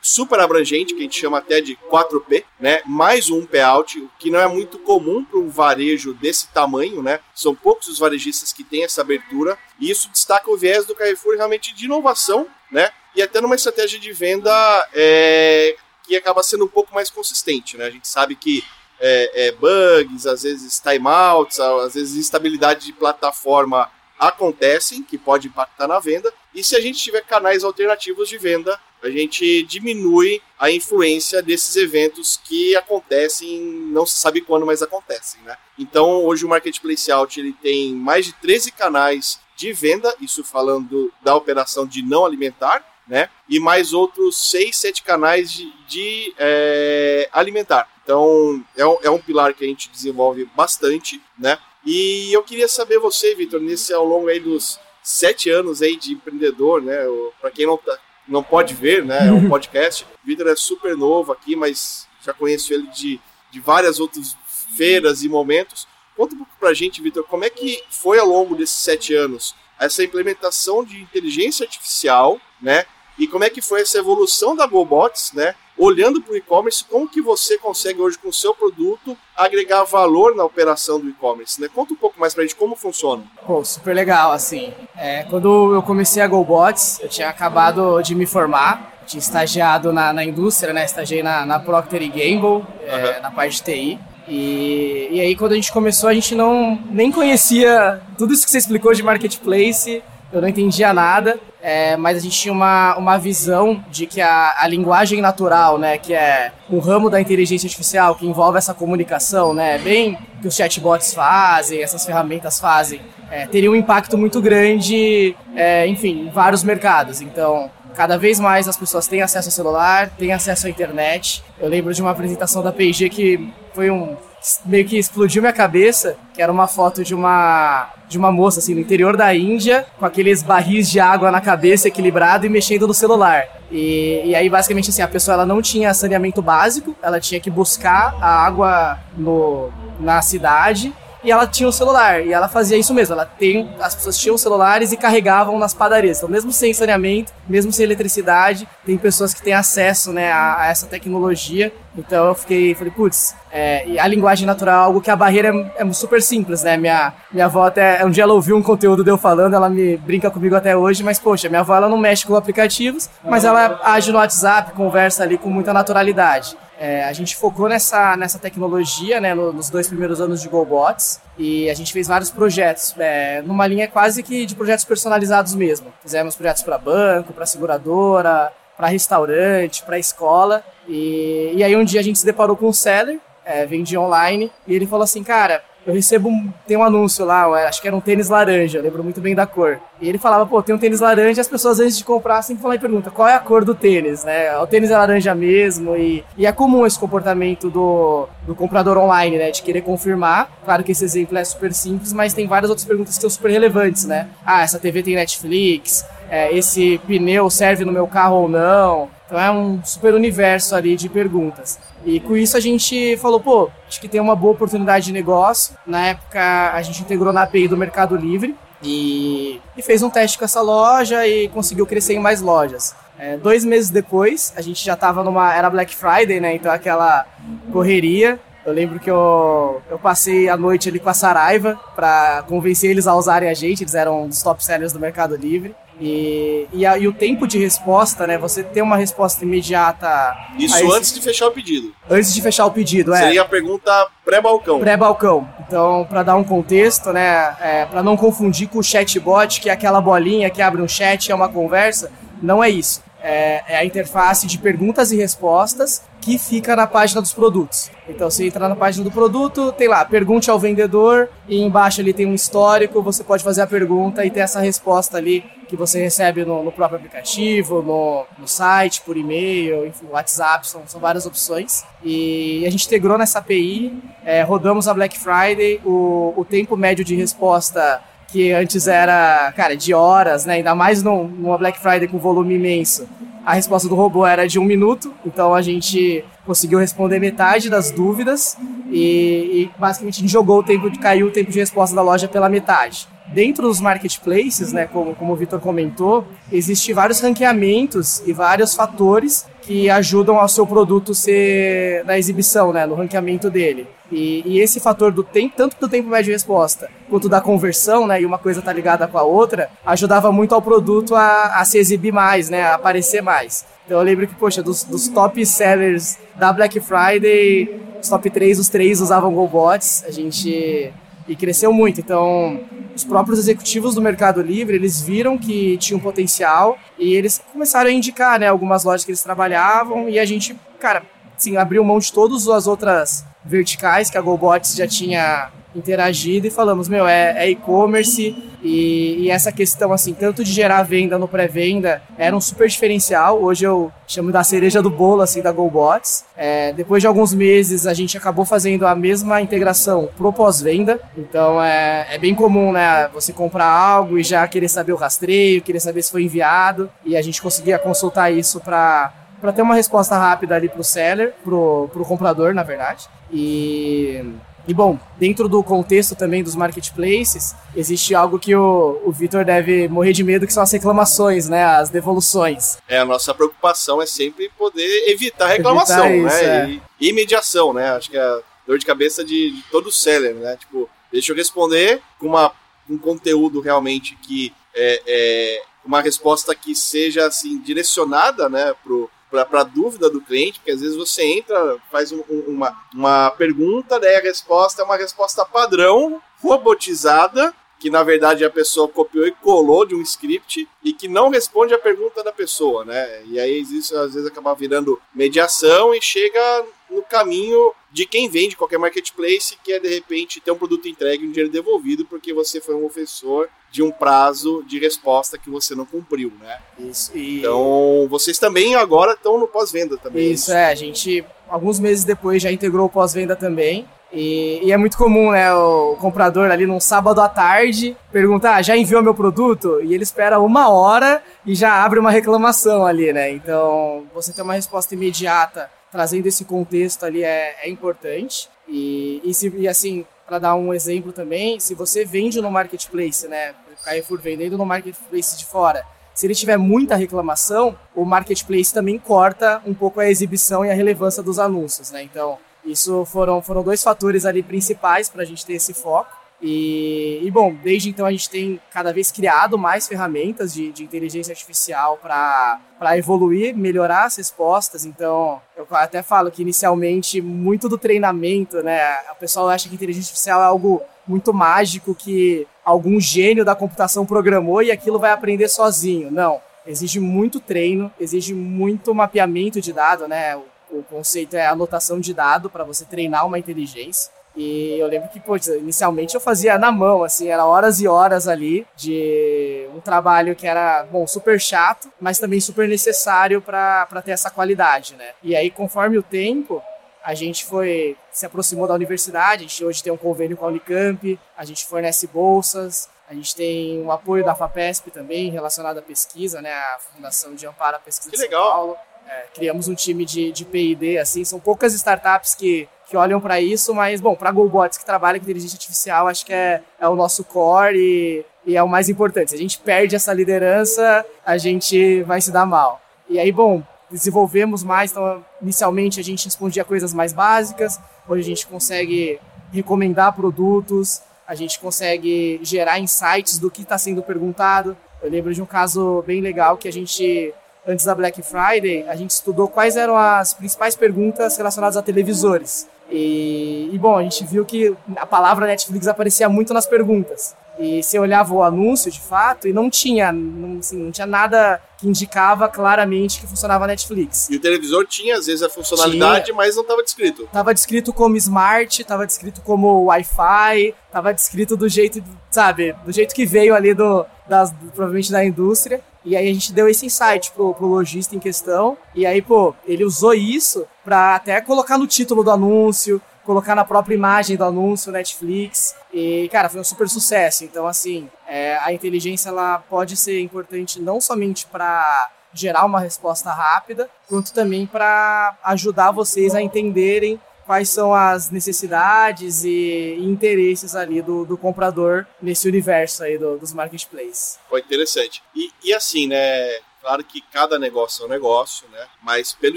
super 0.00 0.38
abrangente, 0.40 0.94
que 0.94 1.00
a 1.00 1.02
gente 1.02 1.18
chama 1.18 1.38
até 1.38 1.60
de 1.60 1.76
4P, 1.90 2.44
né? 2.58 2.82
Mais 2.86 3.30
um 3.30 3.44
payout, 3.44 3.98
o 3.98 4.10
que 4.18 4.30
não 4.30 4.40
é 4.40 4.46
muito 4.46 4.78
comum 4.78 5.24
para 5.24 5.38
um 5.38 5.48
varejo 5.48 6.14
desse 6.14 6.48
tamanho, 6.48 7.02
né? 7.02 7.20
São 7.34 7.54
poucos 7.54 7.88
os 7.88 7.98
varejistas 7.98 8.52
que 8.52 8.64
têm 8.64 8.84
essa 8.84 9.00
abertura, 9.00 9.58
e 9.78 9.90
isso 9.90 10.08
destaca 10.10 10.50
o 10.50 10.56
viés 10.56 10.86
do 10.86 10.94
Carrefour 10.94 11.36
realmente 11.36 11.74
de 11.74 11.84
inovação, 11.84 12.46
né? 12.70 12.90
E 13.14 13.22
até 13.22 13.40
numa 13.40 13.54
estratégia 13.54 13.98
de 13.98 14.12
venda 14.12 14.50
é, 14.92 15.76
que 16.04 16.16
acaba 16.16 16.42
sendo 16.42 16.64
um 16.64 16.68
pouco 16.68 16.94
mais 16.94 17.10
consistente, 17.10 17.76
né? 17.76 17.86
A 17.86 17.90
gente 17.90 18.08
sabe 18.08 18.34
que 18.34 18.64
é, 19.00 19.48
é, 19.48 19.52
bugs, 19.52 20.26
às 20.26 20.42
vezes 20.42 20.80
timeouts, 20.80 21.60
às 21.60 21.94
vezes 21.94 22.16
instabilidade 22.16 22.86
de 22.86 22.92
plataforma 22.92 23.90
acontecem, 24.18 25.02
que 25.02 25.16
pode 25.16 25.46
impactar 25.46 25.86
na 25.86 26.00
venda, 26.00 26.32
e 26.52 26.64
se 26.64 26.74
a 26.74 26.80
gente 26.80 26.98
tiver 26.98 27.22
canais 27.22 27.62
alternativos 27.62 28.28
de 28.28 28.36
venda, 28.36 28.78
a 29.00 29.08
gente 29.08 29.62
diminui 29.62 30.42
a 30.58 30.70
influência 30.72 31.40
desses 31.40 31.76
eventos 31.76 32.40
que 32.42 32.74
acontecem, 32.74 33.60
não 33.92 34.04
se 34.04 34.18
sabe 34.18 34.40
quando, 34.40 34.66
mas 34.66 34.82
acontecem, 34.82 35.40
né? 35.42 35.56
Então, 35.78 36.24
hoje 36.24 36.44
o 36.44 36.48
Marketplace 36.48 37.10
Out 37.12 37.38
ele 37.38 37.52
tem 37.52 37.94
mais 37.94 38.26
de 38.26 38.32
13 38.32 38.72
canais 38.72 39.38
de 39.54 39.72
venda, 39.72 40.12
isso 40.20 40.42
falando 40.42 41.12
da 41.22 41.36
operação 41.36 41.86
de 41.86 42.02
não 42.02 42.26
alimentar, 42.26 42.84
né? 43.06 43.30
E 43.48 43.60
mais 43.60 43.92
outros 43.92 44.50
6, 44.50 44.76
7 44.76 45.02
canais 45.02 45.52
de, 45.52 45.72
de 45.86 46.34
é, 46.36 47.28
alimentar. 47.32 47.88
Então, 48.08 48.64
é 48.74 48.86
um, 48.86 48.98
é 49.02 49.10
um 49.10 49.18
pilar 49.18 49.52
que 49.52 49.62
a 49.62 49.68
gente 49.68 49.90
desenvolve 49.90 50.46
bastante, 50.56 51.20
né? 51.38 51.58
E 51.84 52.32
eu 52.32 52.42
queria 52.42 52.66
saber 52.66 52.98
você, 52.98 53.34
Vitor, 53.34 53.60
nesse 53.60 53.92
ao 53.92 54.02
longo 54.02 54.28
aí 54.28 54.40
dos 54.40 54.80
sete 55.02 55.50
anos 55.50 55.82
aí 55.82 55.94
de 55.94 56.14
empreendedor, 56.14 56.80
né? 56.80 56.96
Para 57.38 57.50
quem 57.50 57.66
não, 57.66 57.76
tá, 57.76 57.98
não 58.26 58.42
pode 58.42 58.72
ver, 58.72 59.04
né? 59.04 59.28
É 59.28 59.30
um 59.30 59.46
podcast. 59.50 60.06
O 60.24 60.26
Vitor 60.26 60.48
é 60.48 60.56
super 60.56 60.96
novo 60.96 61.32
aqui, 61.32 61.54
mas 61.54 62.08
já 62.24 62.32
conheço 62.32 62.72
ele 62.72 62.86
de, 62.86 63.20
de 63.50 63.60
várias 63.60 64.00
outras 64.00 64.34
feiras 64.74 65.22
e 65.22 65.28
momentos. 65.28 65.86
Conta 66.16 66.34
um 66.34 66.38
pouco 66.38 66.52
pra 66.58 66.72
gente, 66.72 67.02
Vitor, 67.02 67.24
como 67.24 67.44
é 67.44 67.50
que 67.50 67.84
foi 67.90 68.18
ao 68.18 68.26
longo 68.26 68.56
desses 68.56 68.78
sete 68.78 69.14
anos 69.14 69.54
essa 69.78 70.02
implementação 70.02 70.82
de 70.82 70.98
inteligência 71.02 71.64
artificial, 71.64 72.40
né? 72.58 72.86
E 73.18 73.28
como 73.28 73.44
é 73.44 73.50
que 73.50 73.60
foi 73.60 73.82
essa 73.82 73.98
evolução 73.98 74.56
da 74.56 74.66
GoBots, 74.66 75.34
né? 75.34 75.54
Olhando 75.78 76.20
para 76.20 76.32
o 76.32 76.36
e-commerce, 76.36 76.84
como 76.84 77.08
que 77.08 77.22
você 77.22 77.56
consegue 77.56 78.00
hoje 78.00 78.18
com 78.18 78.28
o 78.28 78.32
seu 78.32 78.54
produto 78.54 79.16
agregar 79.36 79.84
valor 79.84 80.34
na 80.34 80.44
operação 80.44 80.98
do 80.98 81.08
e-commerce, 81.08 81.60
né? 81.60 81.68
Conta 81.72 81.94
um 81.94 81.96
pouco 81.96 82.18
mais 82.18 82.34
para 82.34 82.42
a 82.42 82.46
gente 82.46 82.56
como 82.56 82.74
funciona. 82.74 83.22
Pô, 83.46 83.64
super 83.64 83.94
legal, 83.94 84.32
assim. 84.32 84.72
É, 84.96 85.22
quando 85.24 85.74
eu 85.74 85.82
comecei 85.82 86.20
a 86.20 86.26
GoBots, 86.26 86.98
eu 87.00 87.08
tinha 87.08 87.28
acabado 87.28 88.02
de 88.02 88.14
me 88.14 88.26
formar, 88.26 89.02
tinha 89.06 89.20
estagiado 89.20 89.92
na, 89.92 90.12
na 90.12 90.24
indústria, 90.24 90.72
né? 90.72 90.84
Estagiei 90.84 91.22
na, 91.22 91.46
na 91.46 91.58
Procter 91.60 92.02
Gamble, 92.08 92.44
uhum. 92.44 92.66
é, 92.86 93.20
na 93.20 93.30
parte 93.30 93.56
de 93.56 93.62
TI. 93.62 93.98
E, 94.28 95.08
e 95.10 95.20
aí 95.20 95.34
quando 95.34 95.52
a 95.52 95.54
gente 95.54 95.72
começou, 95.72 96.08
a 96.08 96.14
gente 96.14 96.34
não 96.34 96.78
nem 96.90 97.10
conhecia 97.10 98.02
tudo 98.18 98.34
isso 98.34 98.44
que 98.44 98.50
você 98.50 98.58
explicou 98.58 98.92
de 98.92 99.02
marketplace, 99.02 100.02
eu 100.32 100.40
não 100.40 100.48
entendia 100.48 100.92
nada, 100.92 101.38
é, 101.60 101.96
mas 101.96 102.18
a 102.18 102.20
gente 102.20 102.38
tinha 102.38 102.52
uma, 102.52 102.96
uma 102.96 103.18
visão 103.18 103.82
de 103.90 104.06
que 104.06 104.20
a, 104.20 104.56
a 104.58 104.68
linguagem 104.68 105.20
natural, 105.20 105.78
né, 105.78 105.98
que 105.98 106.12
é 106.12 106.52
um 106.70 106.78
ramo 106.78 107.08
da 107.08 107.20
inteligência 107.20 107.66
artificial 107.66 108.14
que 108.14 108.26
envolve 108.26 108.58
essa 108.58 108.74
comunicação, 108.74 109.54
né, 109.54 109.78
bem 109.78 110.18
que 110.40 110.46
os 110.46 110.54
chatbots 110.54 111.14
fazem, 111.14 111.82
essas 111.82 112.04
ferramentas 112.04 112.60
fazem, 112.60 113.00
é, 113.30 113.46
teria 113.46 113.70
um 113.70 113.74
impacto 113.74 114.16
muito 114.18 114.40
grande, 114.40 115.34
é, 115.56 115.86
enfim, 115.86 116.26
em 116.26 116.30
vários 116.30 116.62
mercados. 116.62 117.20
Então, 117.20 117.70
cada 117.94 118.16
vez 118.16 118.38
mais 118.38 118.68
as 118.68 118.76
pessoas 118.76 119.06
têm 119.06 119.22
acesso 119.22 119.48
ao 119.48 119.52
celular, 119.52 120.10
têm 120.10 120.32
acesso 120.32 120.66
à 120.66 120.70
internet. 120.70 121.42
Eu 121.58 121.68
lembro 121.68 121.92
de 121.92 122.00
uma 122.00 122.10
apresentação 122.10 122.62
da 122.62 122.72
P&G 122.72 123.08
que 123.08 123.52
foi 123.74 123.90
um 123.90 124.16
meio 124.64 124.86
que 124.86 124.98
explodiu 124.98 125.42
minha 125.42 125.52
cabeça, 125.52 126.16
que 126.34 126.42
era 126.42 126.50
uma 126.50 126.66
foto 126.66 127.02
de 127.04 127.14
uma 127.14 127.90
de 128.08 128.16
uma 128.16 128.32
moça 128.32 128.58
assim 128.58 128.74
no 128.74 128.80
interior 128.80 129.18
da 129.18 129.34
Índia, 129.34 129.84
com 129.98 130.06
aqueles 130.06 130.42
barris 130.42 130.90
de 130.90 130.98
água 130.98 131.30
na 131.30 131.42
cabeça 131.42 131.88
equilibrado 131.88 132.46
e 132.46 132.48
mexendo 132.48 132.86
no 132.86 132.94
celular. 132.94 133.44
E, 133.70 134.22
e 134.24 134.34
aí 134.34 134.48
basicamente 134.48 134.88
assim, 134.88 135.02
a 135.02 135.08
pessoa 135.08 135.34
ela 135.34 135.46
não 135.46 135.60
tinha 135.60 135.92
saneamento 135.92 136.40
básico, 136.40 136.96
ela 137.02 137.20
tinha 137.20 137.38
que 137.38 137.50
buscar 137.50 138.16
a 138.20 138.46
água 138.46 138.98
no, 139.16 139.68
na 140.00 140.22
cidade 140.22 140.92
e 141.28 141.30
ela 141.30 141.46
tinha 141.46 141.68
um 141.68 141.72
celular. 141.72 142.24
E 142.24 142.32
ela 142.32 142.48
fazia 142.48 142.78
isso 142.78 142.94
mesmo. 142.94 143.12
Ela 143.12 143.26
tem. 143.26 143.68
As 143.78 143.94
pessoas 143.94 144.18
tinham 144.18 144.38
celulares 144.38 144.92
e 144.92 144.96
carregavam 144.96 145.58
nas 145.58 145.74
padarias. 145.74 146.16
Então, 146.16 146.28
mesmo 146.28 146.50
sem 146.50 146.72
saneamento, 146.72 147.32
mesmo 147.46 147.70
sem 147.70 147.84
eletricidade, 147.84 148.66
tem 148.86 148.96
pessoas 148.96 149.34
que 149.34 149.42
têm 149.42 149.52
acesso 149.52 150.10
né, 150.10 150.32
a, 150.32 150.62
a 150.62 150.66
essa 150.68 150.86
tecnologia. 150.86 151.70
Então 151.98 152.28
eu 152.28 152.34
fiquei, 152.34 152.74
falei, 152.74 152.92
putz, 152.92 153.34
é, 153.50 153.98
a 153.98 154.06
linguagem 154.06 154.46
natural 154.46 154.82
é 154.82 154.86
algo 154.86 155.00
que 155.00 155.10
a 155.10 155.16
barreira 155.16 155.48
é, 155.76 155.82
é, 155.82 155.92
super 155.92 156.22
simples, 156.22 156.62
né? 156.62 156.76
Minha, 156.76 157.12
minha 157.30 157.46
avó 157.46 157.66
até, 157.66 158.04
um 158.06 158.10
dia 158.10 158.22
ela 158.22 158.32
ouviu 158.34 158.56
um 158.56 158.62
conteúdo 158.62 159.02
de 159.02 159.10
eu 159.10 159.18
falando, 159.18 159.54
ela 159.54 159.68
me 159.68 159.96
brinca 159.96 160.30
comigo 160.30 160.54
até 160.54 160.76
hoje, 160.76 161.02
mas 161.02 161.18
poxa, 161.18 161.48
minha 161.48 161.60
avó 161.60 161.74
ela 161.74 161.88
não 161.88 161.98
mexe 161.98 162.24
com 162.24 162.36
aplicativos, 162.36 163.10
mas 163.24 163.44
ela 163.44 163.80
age 163.82 164.12
no 164.12 164.18
WhatsApp, 164.18 164.72
conversa 164.72 165.24
ali 165.24 165.36
com 165.36 165.50
muita 165.50 165.72
naturalidade. 165.72 166.56
É, 166.78 167.02
a 167.04 167.12
gente 167.12 167.34
focou 167.34 167.68
nessa, 167.68 168.16
nessa 168.16 168.38
tecnologia 168.38 169.20
né, 169.20 169.34
nos 169.34 169.68
dois 169.68 169.88
primeiros 169.88 170.20
anos 170.20 170.40
de 170.40 170.48
GoBots 170.48 171.20
e 171.36 171.68
a 171.68 171.74
gente 171.74 171.92
fez 171.92 172.06
vários 172.06 172.30
projetos, 172.30 172.94
é, 172.96 173.42
numa 173.42 173.66
linha 173.66 173.88
quase 173.88 174.22
que 174.22 174.46
de 174.46 174.54
projetos 174.54 174.84
personalizados 174.84 175.56
mesmo. 175.56 175.92
Fizemos 176.00 176.36
projetos 176.36 176.62
para 176.62 176.78
banco, 176.78 177.32
para 177.32 177.44
seguradora, 177.46 178.52
para 178.76 178.86
restaurante, 178.86 179.82
para 179.82 179.98
escola. 179.98 180.62
E, 180.86 181.52
e 181.56 181.64
aí 181.64 181.74
um 181.74 181.84
dia 181.84 181.98
a 181.98 182.02
gente 182.02 182.20
se 182.20 182.24
deparou 182.24 182.56
com 182.56 182.68
um 182.68 182.72
seller, 182.72 183.18
é, 183.44 183.66
vendia 183.66 184.00
online, 184.00 184.52
e 184.64 184.74
ele 184.74 184.86
falou 184.86 185.02
assim, 185.02 185.24
cara, 185.24 185.64
eu 185.88 185.94
recebo 185.94 186.28
um, 186.28 186.52
tem 186.66 186.76
um 186.76 186.82
anúncio 186.82 187.24
lá, 187.24 187.46
acho 187.66 187.80
que 187.80 187.88
era 187.88 187.96
um 187.96 188.00
tênis 188.00 188.28
laranja, 188.28 188.78
lembro 188.78 189.02
muito 189.02 189.22
bem 189.22 189.34
da 189.34 189.46
cor. 189.46 189.80
E 189.98 190.06
ele 190.06 190.18
falava, 190.18 190.44
pô, 190.44 190.62
tem 190.62 190.74
um 190.74 190.78
tênis 190.78 191.00
laranja, 191.00 191.40
as 191.40 191.48
pessoas 191.48 191.80
antes 191.80 191.96
de 191.96 192.04
comprar 192.04 192.42
sempre 192.42 192.60
falam 192.60 192.76
e 192.76 192.78
perguntam 192.78 193.10
qual 193.10 193.26
é 193.26 193.34
a 193.34 193.38
cor 193.38 193.64
do 193.64 193.74
tênis, 193.74 194.22
né? 194.22 194.54
O 194.58 194.66
tênis 194.66 194.90
é 194.90 194.98
laranja 194.98 195.34
mesmo 195.34 195.96
e, 195.96 196.22
e 196.36 196.44
é 196.44 196.52
comum 196.52 196.84
esse 196.84 196.98
comportamento 196.98 197.70
do, 197.70 198.28
do 198.46 198.54
comprador 198.54 198.98
online, 198.98 199.38
né? 199.38 199.50
De 199.50 199.62
querer 199.62 199.80
confirmar. 199.80 200.50
Claro 200.62 200.84
que 200.84 200.92
esse 200.92 201.06
exemplo 201.06 201.38
é 201.38 201.44
super 201.44 201.72
simples, 201.72 202.12
mas 202.12 202.34
tem 202.34 202.46
várias 202.46 202.68
outras 202.68 202.86
perguntas 202.86 203.14
que 203.14 203.22
são 203.22 203.30
super 203.30 203.50
relevantes, 203.50 204.04
né? 204.04 204.28
Ah, 204.44 204.60
essa 204.60 204.78
TV 204.78 205.02
tem 205.02 205.14
Netflix, 205.14 206.04
é, 206.28 206.54
esse 206.54 207.00
pneu 207.06 207.48
serve 207.48 207.86
no 207.86 207.92
meu 207.92 208.06
carro 208.06 208.42
ou 208.42 208.48
não. 208.48 209.08
Então 209.28 209.38
é 209.38 209.50
um 209.50 209.84
super 209.84 210.14
universo 210.14 210.74
ali 210.74 210.96
de 210.96 211.06
perguntas. 211.06 211.78
E 212.02 212.18
com 212.18 212.34
isso 212.34 212.56
a 212.56 212.60
gente 212.60 213.14
falou, 213.18 213.38
pô, 213.38 213.70
acho 213.86 214.00
que 214.00 214.08
tem 214.08 214.22
uma 214.22 214.34
boa 214.34 214.54
oportunidade 214.54 215.04
de 215.04 215.12
negócio. 215.12 215.76
Na 215.86 216.06
época 216.06 216.72
a 216.72 216.80
gente 216.80 217.02
integrou 217.02 217.30
na 217.30 217.42
API 217.42 217.68
do 217.68 217.76
Mercado 217.76 218.16
Livre 218.16 218.56
e, 218.82 219.60
e 219.76 219.82
fez 219.82 220.02
um 220.02 220.08
teste 220.08 220.38
com 220.38 220.46
essa 220.46 220.62
loja 220.62 221.26
e 221.26 221.46
conseguiu 221.48 221.86
crescer 221.86 222.14
em 222.14 222.18
mais 222.18 222.40
lojas. 222.40 222.96
É, 223.18 223.36
dois 223.36 223.66
meses 223.66 223.90
depois, 223.90 224.54
a 224.56 224.62
gente 224.62 224.82
já 224.82 224.94
estava 224.94 225.22
numa. 225.22 225.52
Era 225.54 225.68
Black 225.68 225.94
Friday, 225.94 226.40
né? 226.40 226.54
Então 226.54 226.72
aquela 226.72 227.26
correria. 227.70 228.40
Eu 228.68 228.74
lembro 228.74 229.00
que 229.00 229.10
eu, 229.10 229.80
eu 229.88 229.98
passei 229.98 230.46
a 230.46 230.54
noite 230.54 230.90
ali 230.90 230.98
com 230.98 231.08
a 231.08 231.14
Saraiva 231.14 231.80
para 231.96 232.44
convencer 232.46 232.90
eles 232.90 233.06
a 233.06 233.14
usarem 233.14 233.48
a 233.48 233.54
gente, 233.54 233.82
eles 233.82 233.94
eram 233.94 234.28
dos 234.28 234.42
top 234.42 234.62
sellers 234.62 234.92
do 234.92 235.00
Mercado 235.00 235.34
Livre. 235.36 235.74
E, 235.98 236.68
e, 236.70 236.84
a, 236.84 236.98
e, 236.98 237.08
o 237.08 237.12
tempo 237.14 237.46
de 237.46 237.58
resposta, 237.58 238.26
né? 238.26 238.36
Você 238.36 238.62
ter 238.62 238.82
uma 238.82 238.98
resposta 238.98 239.42
imediata. 239.42 240.36
Isso 240.58 240.76
esse... 240.76 240.96
antes 240.96 241.14
de 241.14 241.22
fechar 241.22 241.46
o 241.46 241.50
pedido. 241.50 241.94
Antes 242.10 242.34
de 242.34 242.42
fechar 242.42 242.66
o 242.66 242.70
pedido, 242.70 243.14
é. 243.14 243.18
Seria 243.20 243.40
a 243.40 243.46
pergunta 243.46 244.06
pré-balcão. 244.22 244.78
Pré-balcão. 244.80 245.48
Então, 245.66 246.06
para 246.06 246.22
dar 246.22 246.36
um 246.36 246.44
contexto, 246.44 247.10
né? 247.10 247.56
É, 247.62 247.86
para 247.86 248.02
não 248.02 248.18
confundir 248.18 248.68
com 248.68 248.80
o 248.80 248.82
chatbot, 248.82 249.62
que 249.62 249.70
é 249.70 249.72
aquela 249.72 250.00
bolinha 250.00 250.50
que 250.50 250.60
abre 250.60 250.82
um 250.82 250.86
chat 250.86 251.26
e 251.26 251.32
é 251.32 251.34
uma 251.34 251.48
conversa, 251.48 252.12
não 252.42 252.62
é 252.62 252.68
isso 252.68 253.02
é, 253.22 253.62
é, 253.68 253.76
a 253.76 253.84
interface 253.84 254.46
de 254.46 254.58
perguntas 254.58 255.12
e 255.12 255.16
respostas 255.16 256.02
que 256.28 256.36
fica 256.36 256.76
na 256.76 256.86
página 256.86 257.22
dos 257.22 257.32
produtos. 257.32 257.90
Então, 258.06 258.30
você 258.30 258.46
entra 258.46 258.68
na 258.68 258.76
página 258.76 259.02
do 259.02 259.10
produto, 259.10 259.72
tem 259.72 259.88
lá, 259.88 260.04
pergunte 260.04 260.50
ao 260.50 260.58
vendedor, 260.58 261.30
e 261.48 261.58
embaixo 261.58 262.02
ali 262.02 262.12
tem 262.12 262.26
um 262.26 262.34
histórico, 262.34 263.02
você 263.02 263.24
pode 263.24 263.42
fazer 263.42 263.62
a 263.62 263.66
pergunta 263.66 264.26
e 264.26 264.30
ter 264.30 264.40
essa 264.40 264.60
resposta 264.60 265.16
ali 265.16 265.42
que 265.66 265.74
você 265.74 265.98
recebe 266.02 266.44
no, 266.44 266.62
no 266.62 266.70
próprio 266.70 266.98
aplicativo, 266.98 267.80
no, 267.80 268.26
no 268.38 268.46
site, 268.46 269.00
por 269.00 269.16
e-mail, 269.16 269.86
enfim, 269.86 270.04
WhatsApp, 270.10 270.68
são, 270.68 270.82
são 270.86 271.00
várias 271.00 271.24
opções. 271.24 271.82
E 272.04 272.62
a 272.66 272.70
gente 272.70 272.84
integrou 272.84 273.16
nessa 273.16 273.38
API, 273.38 273.90
é, 274.22 274.42
rodamos 274.42 274.86
a 274.86 274.92
Black 274.92 275.18
Friday, 275.18 275.80
o, 275.82 276.34
o 276.36 276.44
tempo 276.44 276.76
médio 276.76 277.06
de 277.06 277.16
resposta 277.16 278.02
que 278.30 278.52
antes 278.52 278.86
era, 278.86 279.50
cara, 279.56 279.74
de 279.74 279.94
horas, 279.94 280.44
né? 280.44 280.54
Ainda 280.54 280.74
mais 280.74 281.02
numa 281.02 281.56
Black 281.56 281.78
Friday 281.78 282.06
com 282.06 282.18
volume 282.18 282.56
imenso. 282.56 283.08
A 283.48 283.54
resposta 283.54 283.88
do 283.88 283.94
robô 283.94 284.26
era 284.26 284.46
de 284.46 284.58
um 284.58 284.64
minuto, 284.64 285.10
então 285.24 285.54
a 285.54 285.62
gente 285.62 286.22
conseguiu 286.44 286.78
responder 286.78 287.18
metade 287.18 287.70
das 287.70 287.90
dúvidas 287.90 288.58
e, 288.90 289.00
e 289.00 289.70
basicamente 289.80 290.28
jogou 290.28 290.58
o 290.58 290.62
tempo, 290.62 290.90
caiu 291.00 291.28
o 291.28 291.30
tempo 291.30 291.50
de 291.50 291.58
resposta 291.58 291.96
da 291.96 292.02
loja 292.02 292.28
pela 292.28 292.46
metade. 292.50 293.08
Dentro 293.32 293.68
dos 293.68 293.80
marketplaces, 293.80 294.72
né, 294.72 294.86
como, 294.86 295.14
como 295.14 295.32
o 295.32 295.36
Vitor 295.36 295.60
comentou, 295.60 296.26
existem 296.50 296.94
vários 296.94 297.20
ranqueamentos 297.20 298.22
e 298.26 298.32
vários 298.32 298.74
fatores 298.74 299.46
que 299.62 299.90
ajudam 299.90 300.38
ao 300.38 300.48
seu 300.48 300.66
produto 300.66 301.14
ser 301.14 302.02
na 302.06 302.18
exibição, 302.18 302.72
né, 302.72 302.86
no 302.86 302.94
ranqueamento 302.94 303.50
dele. 303.50 303.86
E, 304.10 304.42
e, 304.46 304.60
esse 304.60 304.80
fator 304.80 305.12
do 305.12 305.22
tempo, 305.22 305.54
tanto 305.54 305.76
do 305.78 305.86
tempo 305.86 306.08
médio 306.08 306.26
de 306.26 306.32
resposta 306.32 306.88
quanto 307.10 307.28
da 307.28 307.42
conversão, 307.42 308.06
né, 308.06 308.22
e 308.22 308.24
uma 308.24 308.38
coisa 308.38 308.62
tá 308.62 308.72
ligada 308.72 309.06
com 309.06 309.18
a 309.18 309.22
outra, 309.22 309.68
ajudava 309.84 310.32
muito 310.32 310.54
ao 310.54 310.62
produto 310.62 311.14
a, 311.14 311.60
a 311.60 311.64
se 311.66 311.76
exibir 311.76 312.12
mais, 312.12 312.48
né, 312.48 312.62
a 312.62 312.76
aparecer 312.76 313.20
mais. 313.20 313.66
Então 313.84 313.98
eu 313.98 314.04
lembro 314.04 314.26
que, 314.26 314.34
poxa, 314.34 314.62
dos, 314.62 314.84
dos 314.84 315.08
top 315.08 315.44
sellers 315.44 316.16
da 316.36 316.50
Black 316.50 316.80
Friday, 316.80 317.78
os 318.00 318.08
top 318.08 318.30
3, 318.30 318.58
os 318.58 318.70
três 318.70 319.02
usavam 319.02 319.34
GoBots, 319.34 320.04
a 320.06 320.10
gente 320.10 320.92
e 321.28 321.36
cresceu 321.36 321.72
muito. 321.72 322.00
Então, 322.00 322.58
os 322.98 323.04
próprios 323.04 323.38
executivos 323.38 323.94
do 323.94 324.02
Mercado 324.02 324.42
Livre, 324.42 324.76
eles 324.76 325.00
viram 325.00 325.38
que 325.38 325.76
tinha 325.78 325.96
um 325.96 326.00
potencial 326.00 326.78
e 326.98 327.14
eles 327.14 327.40
começaram 327.52 327.88
a 327.88 327.92
indicar, 327.92 328.38
né, 328.38 328.48
algumas 328.48 328.84
lojas 328.84 329.04
que 329.04 329.10
eles 329.10 329.22
trabalhavam 329.22 330.08
e 330.08 330.18
a 330.18 330.24
gente, 330.24 330.58
cara, 330.78 331.02
sim, 331.36 331.56
abriu 331.56 331.84
mão 331.84 331.98
de 331.98 332.12
todas 332.12 332.48
as 332.48 332.66
outras 332.66 333.24
verticais 333.44 334.10
que 334.10 334.18
a 334.18 334.20
GoBots 334.20 334.74
já 334.74 334.86
tinha 334.86 335.50
interagido 335.78 336.46
e 336.46 336.50
falamos, 336.50 336.88
meu, 336.88 337.06
é, 337.06 337.44
é 337.44 337.50
e-commerce 337.50 338.36
e, 338.62 339.16
e, 339.20 339.30
essa 339.30 339.52
questão, 339.52 339.92
assim, 339.92 340.12
tanto 340.12 340.42
de 340.42 340.52
gerar 340.52 340.82
venda 340.82 341.16
no 341.18 341.28
pré-venda 341.28 342.02
era 342.16 342.36
um 342.36 342.40
super 342.40 342.68
diferencial. 342.68 343.40
Hoje 343.40 343.64
eu 343.64 343.92
chamo 344.06 344.32
da 344.32 344.42
cereja 344.42 344.82
do 344.82 344.90
bolo, 344.90 345.22
assim, 345.22 345.40
da 345.40 345.52
GoBots. 345.52 346.24
É, 346.36 346.72
depois 346.72 347.00
de 347.00 347.06
alguns 347.06 347.32
meses, 347.32 347.86
a 347.86 347.94
gente 347.94 348.16
acabou 348.16 348.44
fazendo 348.44 348.86
a 348.86 348.94
mesma 348.94 349.40
integração 349.40 350.08
pro 350.16 350.32
pós-venda. 350.32 351.00
Então, 351.16 351.62
é, 351.62 352.08
é 352.10 352.18
bem 352.18 352.34
comum, 352.34 352.72
né, 352.72 353.08
você 353.14 353.32
comprar 353.32 353.66
algo 353.66 354.18
e 354.18 354.24
já 354.24 354.46
querer 354.48 354.68
saber 354.68 354.92
o 354.92 354.96
rastreio, 354.96 355.62
querer 355.62 355.80
saber 355.80 356.02
se 356.02 356.10
foi 356.10 356.24
enviado. 356.24 356.90
E 357.04 357.16
a 357.16 357.22
gente 357.22 357.40
conseguia 357.40 357.78
consultar 357.78 358.32
isso 358.32 358.60
para 358.60 359.14
para 359.40 359.52
ter 359.52 359.62
uma 359.62 359.76
resposta 359.76 360.16
rápida 360.16 360.56
ali 360.56 360.68
pro 360.68 360.82
seller, 360.82 361.32
pro, 361.44 361.88
pro 361.92 362.04
comprador, 362.04 362.52
na 362.52 362.64
verdade. 362.64 363.08
E 363.32 364.34
e 364.68 364.74
bom, 364.74 364.98
dentro 365.18 365.48
do 365.48 365.62
contexto 365.62 366.14
também 366.14 366.44
dos 366.44 366.54
marketplaces, 366.54 367.54
existe 367.74 368.14
algo 368.14 368.38
que 368.38 368.54
o, 368.54 369.00
o 369.02 369.10
Vitor 369.10 369.42
deve 369.42 369.88
morrer 369.88 370.12
de 370.12 370.22
medo, 370.22 370.46
que 370.46 370.52
são 370.52 370.62
as 370.62 370.70
reclamações, 370.70 371.48
né? 371.48 371.64
As 371.64 371.88
devoluções. 371.88 372.76
É, 372.86 372.98
a 372.98 373.04
nossa 373.06 373.32
preocupação 373.32 374.02
é 374.02 374.04
sempre 374.04 374.50
poder 374.58 375.08
evitar 375.08 375.46
reclamação, 375.48 376.06
evitar 376.06 376.34
isso, 376.34 376.44
né? 376.44 376.70
É. 376.70 376.80
E, 377.00 377.08
e 377.08 377.12
mediação, 377.14 377.72
né? 377.72 377.92
Acho 377.92 378.10
que 378.10 378.18
é 378.18 378.20
a 378.20 378.40
dor 378.66 378.78
de 378.78 378.84
cabeça 378.84 379.24
de, 379.24 379.52
de 379.52 379.62
todo 379.70 379.90
seller, 379.90 380.34
né? 380.34 380.58
Tipo, 380.58 380.86
deixa 381.10 381.32
eu 381.32 381.36
responder 381.36 382.02
com 382.18 382.26
uma, 382.26 382.52
um 382.90 382.98
conteúdo 382.98 383.62
realmente 383.62 384.16
que 384.16 384.52
é, 384.76 385.02
é 385.06 385.62
uma 385.82 386.02
resposta 386.02 386.54
que 386.54 386.74
seja 386.74 387.26
assim 387.26 387.58
direcionada, 387.58 388.50
né, 388.50 388.74
pro 388.84 389.10
para 389.30 389.60
a 389.60 389.64
dúvida 389.64 390.08
do 390.08 390.20
cliente, 390.20 390.58
porque 390.58 390.72
às 390.72 390.80
vezes 390.80 390.96
você 390.96 391.22
entra, 391.22 391.76
faz 391.90 392.12
um, 392.12 392.22
uma, 392.46 392.76
uma 392.94 393.30
pergunta, 393.30 394.00
daí 394.00 394.16
a 394.16 394.20
resposta 394.20 394.82
é 394.82 394.84
uma 394.84 394.96
resposta 394.96 395.44
padrão, 395.44 396.20
robotizada, 396.40 397.54
que 397.78 397.90
na 397.90 398.02
verdade 398.02 398.44
a 398.44 398.50
pessoa 398.50 398.88
copiou 398.88 399.26
e 399.26 399.32
colou 399.32 399.84
de 399.84 399.94
um 399.94 400.02
script 400.02 400.68
e 400.82 400.92
que 400.92 401.06
não 401.06 401.30
responde 401.30 401.72
a 401.72 401.78
pergunta 401.78 402.24
da 402.24 402.32
pessoa, 402.32 402.84
né? 402.84 403.22
E 403.26 403.38
aí 403.38 403.58
existe, 403.58 403.94
às 403.94 404.14
vezes 404.14 404.28
acaba 404.28 404.54
virando 404.54 405.00
mediação 405.14 405.94
e 405.94 406.02
chega 406.02 406.64
no 406.90 407.02
caminho 407.02 407.72
de 407.92 408.04
quem 408.04 408.28
vende 408.28 408.56
qualquer 408.56 408.78
marketplace, 408.78 409.56
que 409.62 409.72
é 409.72 409.78
de 409.78 409.88
repente 409.88 410.40
ter 410.40 410.50
um 410.50 410.58
produto 410.58 410.88
entregue 410.88 411.24
e 411.24 411.28
um 411.28 411.30
dinheiro 411.30 411.52
devolvido 411.52 412.04
porque 412.04 412.32
você 412.32 412.60
foi 412.60 412.74
um 412.74 412.84
ofensor 412.84 413.48
de 413.70 413.82
um 413.82 413.90
prazo 413.90 414.64
de 414.66 414.78
resposta 414.78 415.36
que 415.36 415.50
você 415.50 415.74
não 415.74 415.84
cumpriu, 415.84 416.32
né? 416.40 416.58
Isso. 416.78 417.16
E... 417.16 417.40
Então, 417.40 418.06
vocês 418.08 418.38
também 418.38 418.74
agora 418.74 419.12
estão 419.12 419.38
no 419.38 419.46
pós-venda 419.46 419.96
também. 419.96 420.32
Isso, 420.32 420.52
é, 420.52 420.66
a 420.66 420.74
gente 420.74 421.24
alguns 421.48 421.80
meses 421.80 422.04
depois 422.04 422.42
já 422.42 422.52
integrou 422.52 422.86
o 422.86 422.90
pós-venda 422.90 423.34
também. 423.34 423.86
E, 424.10 424.60
e, 424.62 424.72
é 424.72 424.76
muito 424.78 424.96
comum, 424.96 425.32
né, 425.32 425.52
o 425.52 425.96
comprador 426.00 426.50
ali 426.50 426.64
num 426.64 426.80
sábado 426.80 427.20
à 427.20 427.28
tarde 427.28 427.94
perguntar, 428.10 428.54
ah, 428.54 428.62
já 428.62 428.74
enviou 428.74 429.02
meu 429.02 429.14
produto? 429.14 429.80
E 429.82 429.92
ele 429.92 430.02
espera 430.02 430.40
uma 430.40 430.70
hora 430.70 431.22
e 431.44 431.54
já 431.54 431.84
abre 431.84 431.98
uma 431.98 432.10
reclamação 432.10 432.86
ali, 432.86 433.12
né? 433.12 433.30
Então, 433.30 434.06
você 434.14 434.32
ter 434.32 434.40
uma 434.40 434.54
resposta 434.54 434.94
imediata 434.94 435.70
trazendo 435.92 436.26
esse 436.26 436.44
contexto 436.46 437.04
ali 437.04 437.22
é, 437.22 437.56
é 437.62 437.68
importante. 437.68 438.48
E, 438.66 439.20
e, 439.24 439.34
se, 439.34 439.52
e 439.56 439.68
assim, 439.68 440.06
para 440.28 440.38
dar 440.38 440.54
um 440.54 440.74
exemplo 440.74 441.10
também, 441.10 441.58
se 441.58 441.74
você 441.74 442.04
vende 442.04 442.40
no 442.40 442.50
marketplace, 442.50 443.26
né, 443.26 443.54
Carrefour 443.82 444.20
vendendo 444.20 444.58
no 444.58 444.66
marketplace 444.66 445.38
de 445.38 445.46
fora, 445.46 445.82
se 446.14 446.26
ele 446.26 446.34
tiver 446.34 446.58
muita 446.58 446.96
reclamação, 446.96 447.78
o 447.94 448.04
marketplace 448.04 448.74
também 448.74 448.98
corta 448.98 449.62
um 449.64 449.72
pouco 449.72 450.00
a 450.00 450.10
exibição 450.10 450.66
e 450.66 450.70
a 450.70 450.74
relevância 450.74 451.22
dos 451.22 451.38
anúncios, 451.38 451.92
né? 451.92 452.02
Então, 452.02 452.38
isso 452.64 453.04
foram, 453.04 453.40
foram 453.40 453.62
dois 453.62 453.82
fatores 453.82 454.26
ali 454.26 454.42
principais 454.42 455.08
para 455.08 455.22
a 455.22 455.24
gente 455.24 455.46
ter 455.46 455.54
esse 455.54 455.72
foco. 455.72 456.10
E, 456.40 457.20
e, 457.22 457.30
bom, 457.30 457.52
desde 457.52 457.90
então 457.90 458.06
a 458.06 458.12
gente 458.12 458.30
tem 458.30 458.60
cada 458.70 458.92
vez 458.92 459.10
criado 459.10 459.58
mais 459.58 459.88
ferramentas 459.88 460.54
de, 460.54 460.70
de 460.70 460.84
inteligência 460.84 461.32
artificial 461.32 461.98
para 461.98 462.96
evoluir, 462.96 463.56
melhorar 463.56 464.04
as 464.04 464.16
respostas. 464.16 464.84
Então, 464.84 465.40
eu 465.56 465.66
até 465.72 466.00
falo 466.02 466.30
que 466.30 466.42
inicialmente 466.42 467.20
muito 467.20 467.68
do 467.68 467.76
treinamento, 467.76 468.62
né? 468.62 468.98
O 469.10 469.16
pessoal 469.16 469.48
acha 469.48 469.68
que 469.68 469.74
inteligência 469.74 470.10
artificial 470.10 470.40
é 470.40 470.44
algo 470.44 470.80
muito 471.06 471.34
mágico 471.34 471.94
que 471.94 472.46
algum 472.64 473.00
gênio 473.00 473.44
da 473.44 473.56
computação 473.56 474.06
programou 474.06 474.62
e 474.62 474.70
aquilo 474.70 474.98
vai 474.98 475.10
aprender 475.10 475.48
sozinho. 475.48 476.10
Não. 476.10 476.40
Exige 476.64 477.00
muito 477.00 477.40
treino, 477.40 477.90
exige 477.98 478.34
muito 478.34 478.94
mapeamento 478.94 479.60
de 479.60 479.72
dado, 479.72 480.06
né? 480.06 480.36
O, 480.36 480.44
o 480.70 480.82
conceito 480.84 481.34
é 481.34 481.46
anotação 481.46 481.98
de 481.98 482.14
dado 482.14 482.48
para 482.48 482.62
você 482.62 482.84
treinar 482.84 483.26
uma 483.26 483.38
inteligência. 483.38 484.12
E 484.38 484.78
eu 484.78 484.86
lembro 484.86 485.08
que, 485.08 485.18
pô, 485.18 485.36
inicialmente 485.36 486.14
eu 486.14 486.20
fazia 486.20 486.56
na 486.56 486.70
mão, 486.70 487.02
assim, 487.02 487.26
era 487.26 487.44
horas 487.44 487.80
e 487.80 487.88
horas 487.88 488.28
ali 488.28 488.64
de 488.76 489.68
um 489.74 489.80
trabalho 489.80 490.36
que 490.36 490.46
era, 490.46 490.84
bom, 490.84 491.08
super 491.08 491.40
chato, 491.40 491.92
mas 492.00 492.20
também 492.20 492.40
super 492.40 492.68
necessário 492.68 493.42
para 493.42 494.00
ter 494.04 494.12
essa 494.12 494.30
qualidade, 494.30 494.94
né? 494.94 495.10
E 495.24 495.34
aí, 495.34 495.50
conforme 495.50 495.98
o 495.98 496.04
tempo, 496.04 496.62
a 497.04 497.14
gente 497.14 497.44
foi 497.46 497.96
se 498.12 498.26
aproximou 498.26 498.68
da 498.68 498.74
universidade, 498.74 499.44
a 499.44 499.48
gente 499.48 499.64
hoje 499.64 499.82
tem 499.82 499.92
um 499.92 499.96
convênio 499.96 500.36
com 500.36 500.44
a 500.44 500.48
Unicamp, 500.48 501.18
a 501.36 501.44
gente 501.44 501.66
fornece 501.66 502.06
bolsas, 502.06 502.88
a 503.10 503.14
gente 503.14 503.34
tem 503.34 503.82
o 503.82 503.90
apoio 503.90 504.24
da 504.24 504.36
FAPESP 504.36 504.92
também 504.92 505.30
relacionado 505.30 505.78
à 505.78 505.82
pesquisa, 505.82 506.40
né, 506.40 506.52
a 506.52 506.78
Fundação 506.94 507.34
de 507.34 507.44
Amparo 507.44 507.74
à 507.76 507.80
Pesquisa 507.80 508.10
que 508.10 508.16
de 508.16 508.22
legal. 508.22 508.44
São 508.44 508.52
Paulo. 508.52 508.76
É, 509.08 509.24
criamos 509.34 509.66
um 509.66 509.74
time 509.74 510.04
de, 510.04 510.30
de 510.30 510.44
P&D, 510.44 510.98
assim, 510.98 511.24
são 511.24 511.40
poucas 511.40 511.72
startups 511.72 512.36
que 512.36 512.68
que 512.88 512.96
olham 512.96 513.20
para 513.20 513.38
isso, 513.38 513.74
mas, 513.74 514.00
bom, 514.00 514.14
para 514.14 514.32
GoBots 514.32 514.78
que 514.78 514.84
trabalha 514.84 515.18
com 515.18 515.24
inteligência 515.24 515.56
artificial, 515.56 516.08
acho 516.08 516.24
que 516.24 516.32
é, 516.32 516.62
é 516.80 516.88
o 516.88 516.96
nosso 516.96 517.22
core 517.22 517.76
e, 517.76 518.24
e 518.46 518.56
é 518.56 518.62
o 518.62 518.68
mais 518.68 518.88
importante. 518.88 519.30
Se 519.30 519.36
a 519.36 519.38
gente 519.38 519.58
perde 519.58 519.94
essa 519.94 520.12
liderança, 520.12 521.04
a 521.24 521.36
gente 521.36 522.02
vai 522.04 522.20
se 522.22 522.32
dar 522.32 522.46
mal. 522.46 522.80
E 523.06 523.18
aí, 523.18 523.30
bom, 523.30 523.62
desenvolvemos 523.90 524.64
mais, 524.64 524.90
então, 524.90 525.22
inicialmente 525.42 526.00
a 526.00 526.02
gente 526.02 526.24
respondia 526.24 526.64
coisas 526.64 526.94
mais 526.94 527.12
básicas, 527.12 527.78
hoje 528.08 528.22
a 528.22 528.24
gente 528.24 528.46
consegue 528.46 529.20
recomendar 529.52 530.14
produtos, 530.14 531.02
a 531.26 531.34
gente 531.34 531.60
consegue 531.60 532.40
gerar 532.42 532.78
insights 532.78 533.38
do 533.38 533.50
que 533.50 533.62
está 533.62 533.76
sendo 533.76 534.02
perguntado. 534.02 534.74
Eu 535.02 535.10
lembro 535.10 535.34
de 535.34 535.42
um 535.42 535.46
caso 535.46 536.02
bem 536.06 536.22
legal 536.22 536.56
que 536.56 536.66
a 536.66 536.72
gente 536.72 537.34
antes 537.66 537.84
da 537.84 537.94
Black 537.94 538.22
Friday, 538.22 538.88
a 538.88 538.96
gente 538.96 539.10
estudou 539.10 539.46
quais 539.46 539.76
eram 539.76 539.94
as 539.94 540.32
principais 540.32 540.74
perguntas 540.74 541.36
relacionadas 541.36 541.76
a 541.76 541.82
televisores. 541.82 542.66
E, 542.90 543.70
e, 543.72 543.78
bom, 543.78 543.96
a 543.98 544.02
gente 544.02 544.24
viu 544.24 544.44
que 544.44 544.74
a 544.96 545.06
palavra 545.06 545.46
Netflix 545.46 545.86
aparecia 545.86 546.28
muito 546.28 546.54
nas 546.54 546.66
perguntas. 546.66 547.34
E 547.58 547.82
você 547.82 547.98
olhava 547.98 548.32
o 548.32 548.42
anúncio 548.42 548.90
de 548.90 549.00
fato 549.00 549.48
e 549.48 549.52
não 549.52 549.68
tinha, 549.68 550.12
não, 550.12 550.60
assim, 550.60 550.78
não 550.78 550.92
tinha 550.92 551.06
nada 551.06 551.60
que 551.76 551.88
indicava 551.88 552.48
claramente 552.48 553.20
que 553.20 553.26
funcionava 553.26 553.66
Netflix. 553.66 554.30
E 554.30 554.36
o 554.36 554.40
televisor 554.40 554.86
tinha, 554.86 555.16
às 555.18 555.26
vezes, 555.26 555.42
a 555.42 555.50
funcionalidade, 555.50 556.26
tinha. 556.26 556.36
mas 556.36 556.54
não 556.54 556.62
estava 556.62 556.82
descrito. 556.82 557.24
Estava 557.24 557.52
descrito 557.52 557.92
como 557.92 558.16
smart, 558.16 558.80
estava 558.80 559.04
descrito 559.04 559.40
como 559.40 559.86
Wi-Fi, 559.86 560.74
estava 560.86 561.12
descrito 561.12 561.56
do 561.56 561.68
jeito, 561.68 562.02
sabe, 562.30 562.74
do 562.84 562.92
jeito 562.92 563.12
que 563.12 563.26
veio 563.26 563.54
ali 563.54 563.74
do, 563.74 564.06
das, 564.28 564.52
provavelmente 564.72 565.10
da 565.10 565.24
indústria. 565.24 565.80
E 566.08 566.16
aí 566.16 566.30
a 566.30 566.32
gente 566.32 566.54
deu 566.54 566.66
esse 566.66 566.86
insight 566.86 567.30
pro, 567.32 567.52
pro 567.52 567.66
lojista 567.66 568.16
em 568.16 568.18
questão. 568.18 568.78
E 568.94 569.04
aí, 569.04 569.20
pô, 569.20 569.54
ele 569.66 569.84
usou 569.84 570.14
isso 570.14 570.66
para 570.82 571.16
até 571.16 571.38
colocar 571.42 571.76
no 571.76 571.86
título 571.86 572.24
do 572.24 572.30
anúncio, 572.30 572.98
colocar 573.26 573.54
na 573.54 573.62
própria 573.62 573.94
imagem 573.94 574.34
do 574.34 574.44
anúncio 574.44 574.90
Netflix. 574.90 575.76
E, 575.92 576.26
cara, 576.32 576.48
foi 576.48 576.62
um 576.62 576.64
super 576.64 576.88
sucesso. 576.88 577.44
Então, 577.44 577.66
assim, 577.66 578.08
é, 578.26 578.56
a 578.62 578.72
inteligência 578.72 579.28
ela 579.28 579.58
pode 579.58 579.98
ser 579.98 580.18
importante 580.18 580.80
não 580.80 580.98
somente 580.98 581.44
para 581.44 582.10
gerar 582.32 582.64
uma 582.64 582.80
resposta 582.80 583.30
rápida, 583.30 583.90
quanto 584.08 584.32
também 584.32 584.66
para 584.66 585.36
ajudar 585.44 585.90
vocês 585.90 586.34
a 586.34 586.40
entenderem 586.40 587.20
quais 587.48 587.70
são 587.70 587.94
as 587.94 588.30
necessidades 588.30 589.42
e 589.42 589.96
interesses 590.00 590.76
ali 590.76 591.00
do, 591.00 591.24
do 591.24 591.38
comprador 591.38 592.06
nesse 592.20 592.46
universo 592.46 593.02
aí 593.02 593.16
do, 593.16 593.38
dos 593.38 593.54
marketplaces. 593.54 594.38
Foi 594.50 594.60
interessante. 594.60 595.22
E, 595.34 595.50
e 595.64 595.72
assim, 595.72 596.06
né? 596.06 596.58
Claro 596.82 597.02
que 597.02 597.22
cada 597.32 597.58
negócio 597.58 598.02
é 598.02 598.06
um 598.06 598.10
negócio, 598.10 598.68
né? 598.68 598.86
Mas 599.02 599.32
pelo 599.32 599.56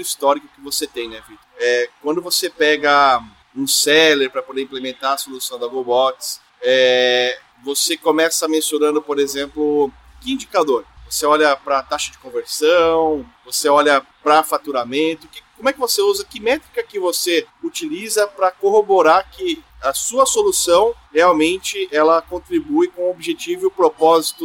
histórico 0.00 0.48
que 0.54 0.60
você 0.62 0.86
tem, 0.86 1.06
né, 1.06 1.22
Vitor? 1.28 1.44
É, 1.60 1.90
quando 2.00 2.22
você 2.22 2.48
pega 2.48 3.22
um 3.54 3.66
seller 3.66 4.30
para 4.30 4.42
poder 4.42 4.62
implementar 4.62 5.12
a 5.12 5.18
solução 5.18 5.58
da 5.58 5.66
GoBots, 5.66 6.40
é, 6.62 7.38
você 7.62 7.94
começa 7.94 8.48
mensurando, 8.48 9.02
por 9.02 9.18
exemplo, 9.18 9.92
que 10.22 10.32
indicador? 10.32 10.86
Você 11.10 11.26
olha 11.26 11.54
para 11.56 11.80
a 11.80 11.82
taxa 11.82 12.10
de 12.10 12.16
conversão, 12.16 13.26
você 13.44 13.68
olha 13.68 14.02
para 14.22 14.42
faturamento, 14.42 15.28
que 15.28 15.42
como 15.62 15.70
é 15.70 15.72
que 15.72 15.78
você 15.78 16.02
usa, 16.02 16.24
que 16.24 16.40
métrica 16.40 16.82
que 16.82 16.98
você 16.98 17.46
utiliza 17.62 18.26
para 18.26 18.50
corroborar 18.50 19.30
que 19.30 19.62
a 19.80 19.94
sua 19.94 20.26
solução 20.26 20.92
realmente 21.12 21.88
ela 21.92 22.20
contribui 22.20 22.88
com 22.88 23.02
o 23.02 23.10
objetivo 23.10 23.62
e 23.62 23.66
o 23.66 23.70
propósito 23.70 24.44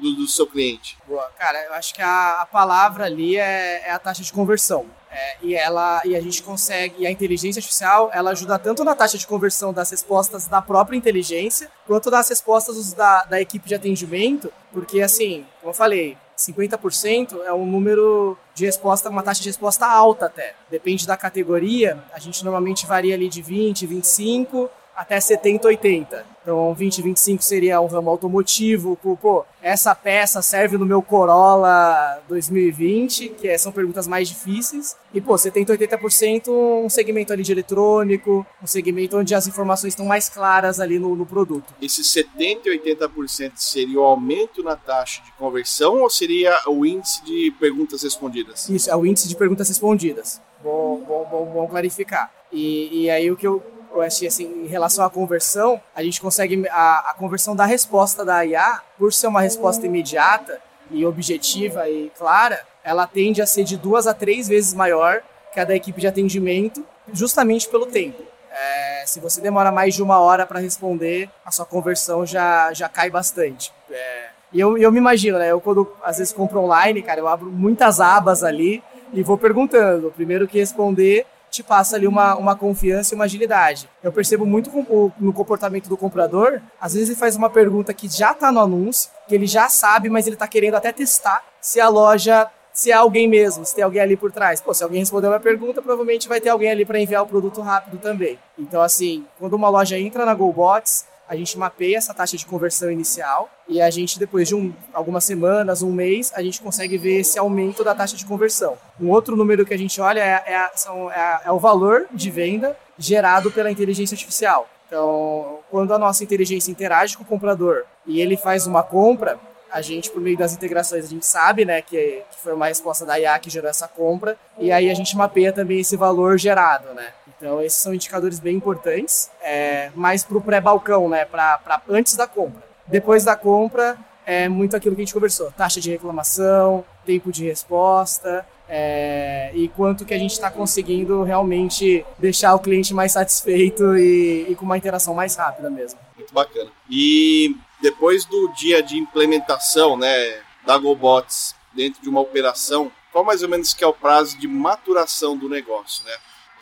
do, 0.00 0.14
do 0.14 0.28
seu 0.28 0.46
cliente? 0.46 0.96
Boa, 1.08 1.28
cara, 1.36 1.60
eu 1.64 1.74
acho 1.74 1.92
que 1.92 2.00
a, 2.00 2.42
a 2.42 2.46
palavra 2.46 3.04
ali 3.06 3.36
é, 3.36 3.82
é, 3.84 3.90
a 3.90 3.98
taxa 3.98 4.22
de 4.22 4.32
conversão. 4.32 4.86
É, 5.10 5.36
e 5.42 5.54
ela 5.56 6.00
e 6.04 6.14
a 6.14 6.20
gente 6.20 6.40
consegue 6.40 7.02
e 7.02 7.06
a 7.06 7.10
inteligência 7.10 7.58
artificial 7.58 8.10
ela 8.12 8.30
ajuda 8.30 8.56
tanto 8.56 8.84
na 8.84 8.94
taxa 8.94 9.18
de 9.18 9.26
conversão 9.26 9.72
das 9.72 9.90
respostas 9.90 10.48
da 10.48 10.60
própria 10.60 10.96
inteligência 10.96 11.70
quanto 11.86 12.10
das 12.10 12.28
respostas 12.28 12.92
da, 12.92 13.22
da 13.22 13.40
equipe 13.40 13.68
de 13.68 13.76
atendimento 13.76 14.52
porque 14.72 15.00
assim 15.00 15.46
como 15.60 15.70
eu 15.70 15.74
falei 15.74 16.18
50% 16.36 17.40
é 17.44 17.52
um 17.52 17.66
número 17.66 18.36
de 18.54 18.66
resposta, 18.66 19.08
uma 19.08 19.22
taxa 19.22 19.42
de 19.42 19.48
resposta 19.48 19.86
alta 19.86 20.26
até. 20.26 20.54
Depende 20.70 21.06
da 21.06 21.16
categoria, 21.16 22.02
a 22.12 22.18
gente 22.18 22.44
normalmente 22.44 22.86
varia 22.86 23.14
ali 23.14 23.28
de 23.28 23.40
20, 23.42 23.86
25 23.86 24.70
até 24.96 25.20
70, 25.20 25.68
80. 25.68 26.34
Então, 26.42 26.74
20, 26.74 27.00
25 27.00 27.42
seria 27.42 27.80
um 27.80 27.86
ramo 27.86 28.10
automotivo. 28.10 28.98
Pô, 29.20 29.46
essa 29.62 29.94
peça 29.94 30.42
serve 30.42 30.76
no 30.76 30.84
meu 30.84 31.00
Corolla 31.00 32.22
2020, 32.28 33.30
que 33.30 33.48
é, 33.48 33.56
são 33.56 33.72
perguntas 33.72 34.06
mais 34.06 34.28
difíceis. 34.28 34.94
E, 35.12 35.22
pô, 35.22 35.38
70, 35.38 35.74
80% 35.74 36.50
um 36.84 36.88
segmento 36.90 37.32
ali 37.32 37.42
de 37.42 37.50
eletrônico, 37.50 38.46
um 38.62 38.66
segmento 38.66 39.16
onde 39.16 39.34
as 39.34 39.46
informações 39.46 39.92
estão 39.92 40.04
mais 40.04 40.28
claras 40.28 40.80
ali 40.80 40.98
no, 40.98 41.16
no 41.16 41.24
produto. 41.24 41.74
Esse 41.80 42.04
70 42.04 42.68
e 42.68 42.78
80% 42.78 43.52
seria 43.56 43.98
o 43.98 44.04
aumento 44.04 44.62
na 44.62 44.76
taxa 44.76 45.22
de 45.22 45.32
conversão 45.32 46.02
ou 46.02 46.10
seria 46.10 46.54
o 46.66 46.84
índice 46.84 47.24
de 47.24 47.54
perguntas 47.58 48.02
respondidas? 48.02 48.68
Isso, 48.68 48.90
é 48.90 48.94
o 48.94 49.06
índice 49.06 49.28
de 49.28 49.34
perguntas 49.34 49.68
respondidas. 49.68 50.42
Bom, 50.62 51.02
bom, 51.06 51.26
bom, 51.30 51.46
bom 51.46 51.66
clarificar. 51.68 52.30
E, 52.52 53.04
e 53.04 53.10
aí 53.10 53.30
o 53.30 53.36
que 53.36 53.46
eu 53.46 53.73
assim, 54.00 54.64
em 54.64 54.66
relação 54.66 55.04
à 55.04 55.10
conversão, 55.10 55.80
a 55.94 56.02
gente 56.02 56.20
consegue 56.20 56.66
a, 56.68 57.10
a 57.10 57.14
conversão 57.14 57.54
da 57.54 57.64
resposta 57.64 58.24
da 58.24 58.44
IA, 58.44 58.80
por 58.98 59.12
ser 59.12 59.26
uma 59.26 59.40
resposta 59.40 59.86
imediata 59.86 60.60
e 60.90 61.04
objetiva 61.04 61.88
e 61.88 62.10
clara, 62.16 62.60
ela 62.82 63.06
tende 63.06 63.40
a 63.40 63.46
ser 63.46 63.64
de 63.64 63.76
duas 63.76 64.06
a 64.06 64.14
três 64.14 64.48
vezes 64.48 64.74
maior 64.74 65.22
que 65.52 65.60
a 65.60 65.64
da 65.64 65.74
equipe 65.74 66.00
de 66.00 66.06
atendimento, 66.06 66.84
justamente 67.12 67.68
pelo 67.68 67.86
tempo. 67.86 68.22
É, 68.50 69.04
se 69.06 69.20
você 69.20 69.40
demora 69.40 69.72
mais 69.72 69.94
de 69.94 70.02
uma 70.02 70.18
hora 70.20 70.46
para 70.46 70.60
responder, 70.60 71.28
a 71.44 71.50
sua 71.50 71.64
conversão 71.64 72.24
já, 72.24 72.72
já 72.72 72.88
cai 72.88 73.10
bastante. 73.10 73.72
É, 73.90 74.28
e 74.52 74.60
eu, 74.60 74.78
eu 74.78 74.92
me 74.92 74.98
imagino, 74.98 75.38
né? 75.38 75.50
Eu 75.50 75.60
quando 75.60 75.90
às 76.02 76.18
vezes 76.18 76.32
compro 76.32 76.60
online, 76.60 77.02
cara, 77.02 77.20
eu 77.20 77.26
abro 77.26 77.50
muitas 77.50 78.00
abas 78.00 78.44
ali 78.44 78.82
e 79.12 79.22
vou 79.22 79.36
perguntando. 79.36 80.08
O 80.08 80.12
primeiro 80.12 80.46
que 80.46 80.58
responder 80.58 81.26
te 81.54 81.62
passa 81.62 81.96
ali 81.96 82.06
uma, 82.06 82.34
uma 82.36 82.56
confiança 82.56 83.14
e 83.14 83.16
uma 83.16 83.24
agilidade. 83.24 83.88
Eu 84.02 84.12
percebo 84.12 84.44
muito 84.44 84.70
no 85.18 85.32
comportamento 85.32 85.88
do 85.88 85.96
comprador, 85.96 86.60
às 86.80 86.94
vezes 86.94 87.10
ele 87.10 87.18
faz 87.18 87.36
uma 87.36 87.48
pergunta 87.48 87.94
que 87.94 88.08
já 88.08 88.32
está 88.32 88.50
no 88.50 88.60
anúncio, 88.60 89.10
que 89.28 89.34
ele 89.34 89.46
já 89.46 89.68
sabe, 89.68 90.08
mas 90.08 90.26
ele 90.26 90.36
está 90.36 90.48
querendo 90.48 90.74
até 90.74 90.92
testar 90.92 91.42
se 91.60 91.80
a 91.80 91.88
loja 91.88 92.50
se 92.72 92.90
é 92.90 92.94
alguém 92.94 93.28
mesmo, 93.28 93.64
se 93.64 93.72
tem 93.72 93.84
alguém 93.84 94.02
ali 94.02 94.16
por 94.16 94.32
trás. 94.32 94.60
Pô, 94.60 94.74
se 94.74 94.82
alguém 94.82 94.98
respondeu 94.98 95.30
uma 95.30 95.38
pergunta, 95.38 95.80
provavelmente 95.80 96.28
vai 96.28 96.40
ter 96.40 96.48
alguém 96.48 96.70
ali 96.70 96.84
para 96.84 96.98
enviar 96.98 97.22
o 97.22 97.26
produto 97.26 97.60
rápido 97.60 97.98
também. 97.98 98.36
Então, 98.58 98.82
assim, 98.82 99.24
quando 99.38 99.54
uma 99.54 99.68
loja 99.68 99.96
entra 99.96 100.26
na 100.26 100.34
GoBots, 100.34 101.06
a 101.28 101.36
gente 101.36 101.58
mapeia 101.58 101.96
essa 101.96 102.12
taxa 102.12 102.36
de 102.36 102.46
conversão 102.46 102.90
inicial 102.90 103.50
e 103.68 103.80
a 103.80 103.90
gente, 103.90 104.18
depois 104.18 104.48
de 104.48 104.54
um, 104.54 104.72
algumas 104.92 105.24
semanas, 105.24 105.82
um 105.82 105.92
mês, 105.92 106.32
a 106.34 106.42
gente 106.42 106.60
consegue 106.60 106.98
ver 106.98 107.20
esse 107.20 107.38
aumento 107.38 107.82
da 107.82 107.94
taxa 107.94 108.16
de 108.16 108.26
conversão. 108.26 108.76
Um 109.00 109.10
outro 109.10 109.36
número 109.36 109.64
que 109.64 109.72
a 109.72 109.78
gente 109.78 110.00
olha 110.00 110.20
é, 110.20 110.52
é, 110.52 110.70
são, 110.74 111.10
é, 111.10 111.40
é 111.44 111.52
o 111.52 111.58
valor 111.58 112.06
de 112.12 112.30
venda 112.30 112.76
gerado 112.98 113.50
pela 113.50 113.70
inteligência 113.70 114.14
artificial. 114.14 114.68
Então, 114.86 115.60
quando 115.70 115.94
a 115.94 115.98
nossa 115.98 116.22
inteligência 116.22 116.70
interage 116.70 117.16
com 117.16 117.22
o 117.22 117.26
comprador 117.26 117.84
e 118.06 118.20
ele 118.20 118.36
faz 118.36 118.66
uma 118.66 118.82
compra, 118.82 119.38
a 119.74 119.80
gente, 119.80 120.08
por 120.08 120.20
meio 120.20 120.36
das 120.36 120.52
integrações, 120.52 121.04
a 121.04 121.08
gente 121.08 121.26
sabe 121.26 121.64
né, 121.64 121.82
que, 121.82 122.22
que 122.30 122.38
foi 122.40 122.52
uma 122.52 122.66
resposta 122.66 123.04
da 123.04 123.18
IA 123.18 123.36
que 123.40 123.50
gerou 123.50 123.68
essa 123.68 123.88
compra, 123.88 124.38
e 124.56 124.70
aí 124.70 124.88
a 124.88 124.94
gente 124.94 125.16
mapeia 125.16 125.52
também 125.52 125.80
esse 125.80 125.96
valor 125.96 126.38
gerado, 126.38 126.94
né? 126.94 127.12
Então, 127.44 127.60
esses 127.60 127.78
são 127.78 127.92
indicadores 127.92 128.40
bem 128.40 128.56
importantes, 128.56 129.30
é, 129.42 129.90
mais 129.94 130.24
para 130.24 130.38
o 130.38 130.40
pré-balcão, 130.40 131.10
né? 131.10 131.26
Para 131.26 131.82
antes 131.90 132.16
da 132.16 132.26
compra. 132.26 132.64
Depois 132.86 133.22
da 133.22 133.36
compra, 133.36 133.98
é 134.24 134.48
muito 134.48 134.74
aquilo 134.74 134.96
que 134.96 135.02
a 135.02 135.04
gente 135.04 135.12
conversou: 135.12 135.52
taxa 135.52 135.78
de 135.78 135.90
reclamação, 135.90 136.82
tempo 137.04 137.30
de 137.30 137.44
resposta, 137.44 138.46
é, 138.66 139.50
e 139.52 139.68
quanto 139.68 140.06
que 140.06 140.14
a 140.14 140.18
gente 140.18 140.32
está 140.32 140.50
conseguindo 140.50 141.22
realmente 141.22 142.02
deixar 142.18 142.54
o 142.54 142.60
cliente 142.60 142.94
mais 142.94 143.12
satisfeito 143.12 143.94
e, 143.94 144.46
e, 144.48 144.54
com 144.54 144.64
uma 144.64 144.78
interação 144.78 145.12
mais 145.12 145.36
rápida 145.36 145.68
mesmo. 145.68 146.00
Muito 146.16 146.32
bacana. 146.32 146.70
E 146.88 147.54
depois 147.82 148.24
do 148.24 148.54
dia 148.54 148.82
de 148.82 148.96
implementação 148.96 149.98
né, 149.98 150.40
da 150.64 150.78
GoBots 150.78 151.54
dentro 151.74 152.00
de 152.00 152.08
uma 152.08 152.22
operação, 152.22 152.90
qual 153.12 153.22
mais 153.22 153.42
ou 153.42 153.50
menos 153.50 153.74
que 153.74 153.84
é 153.84 153.86
o 153.86 153.92
prazo 153.92 154.38
de 154.38 154.48
maturação 154.48 155.36
do 155.36 155.46
negócio, 155.46 156.06
né? 156.06 156.14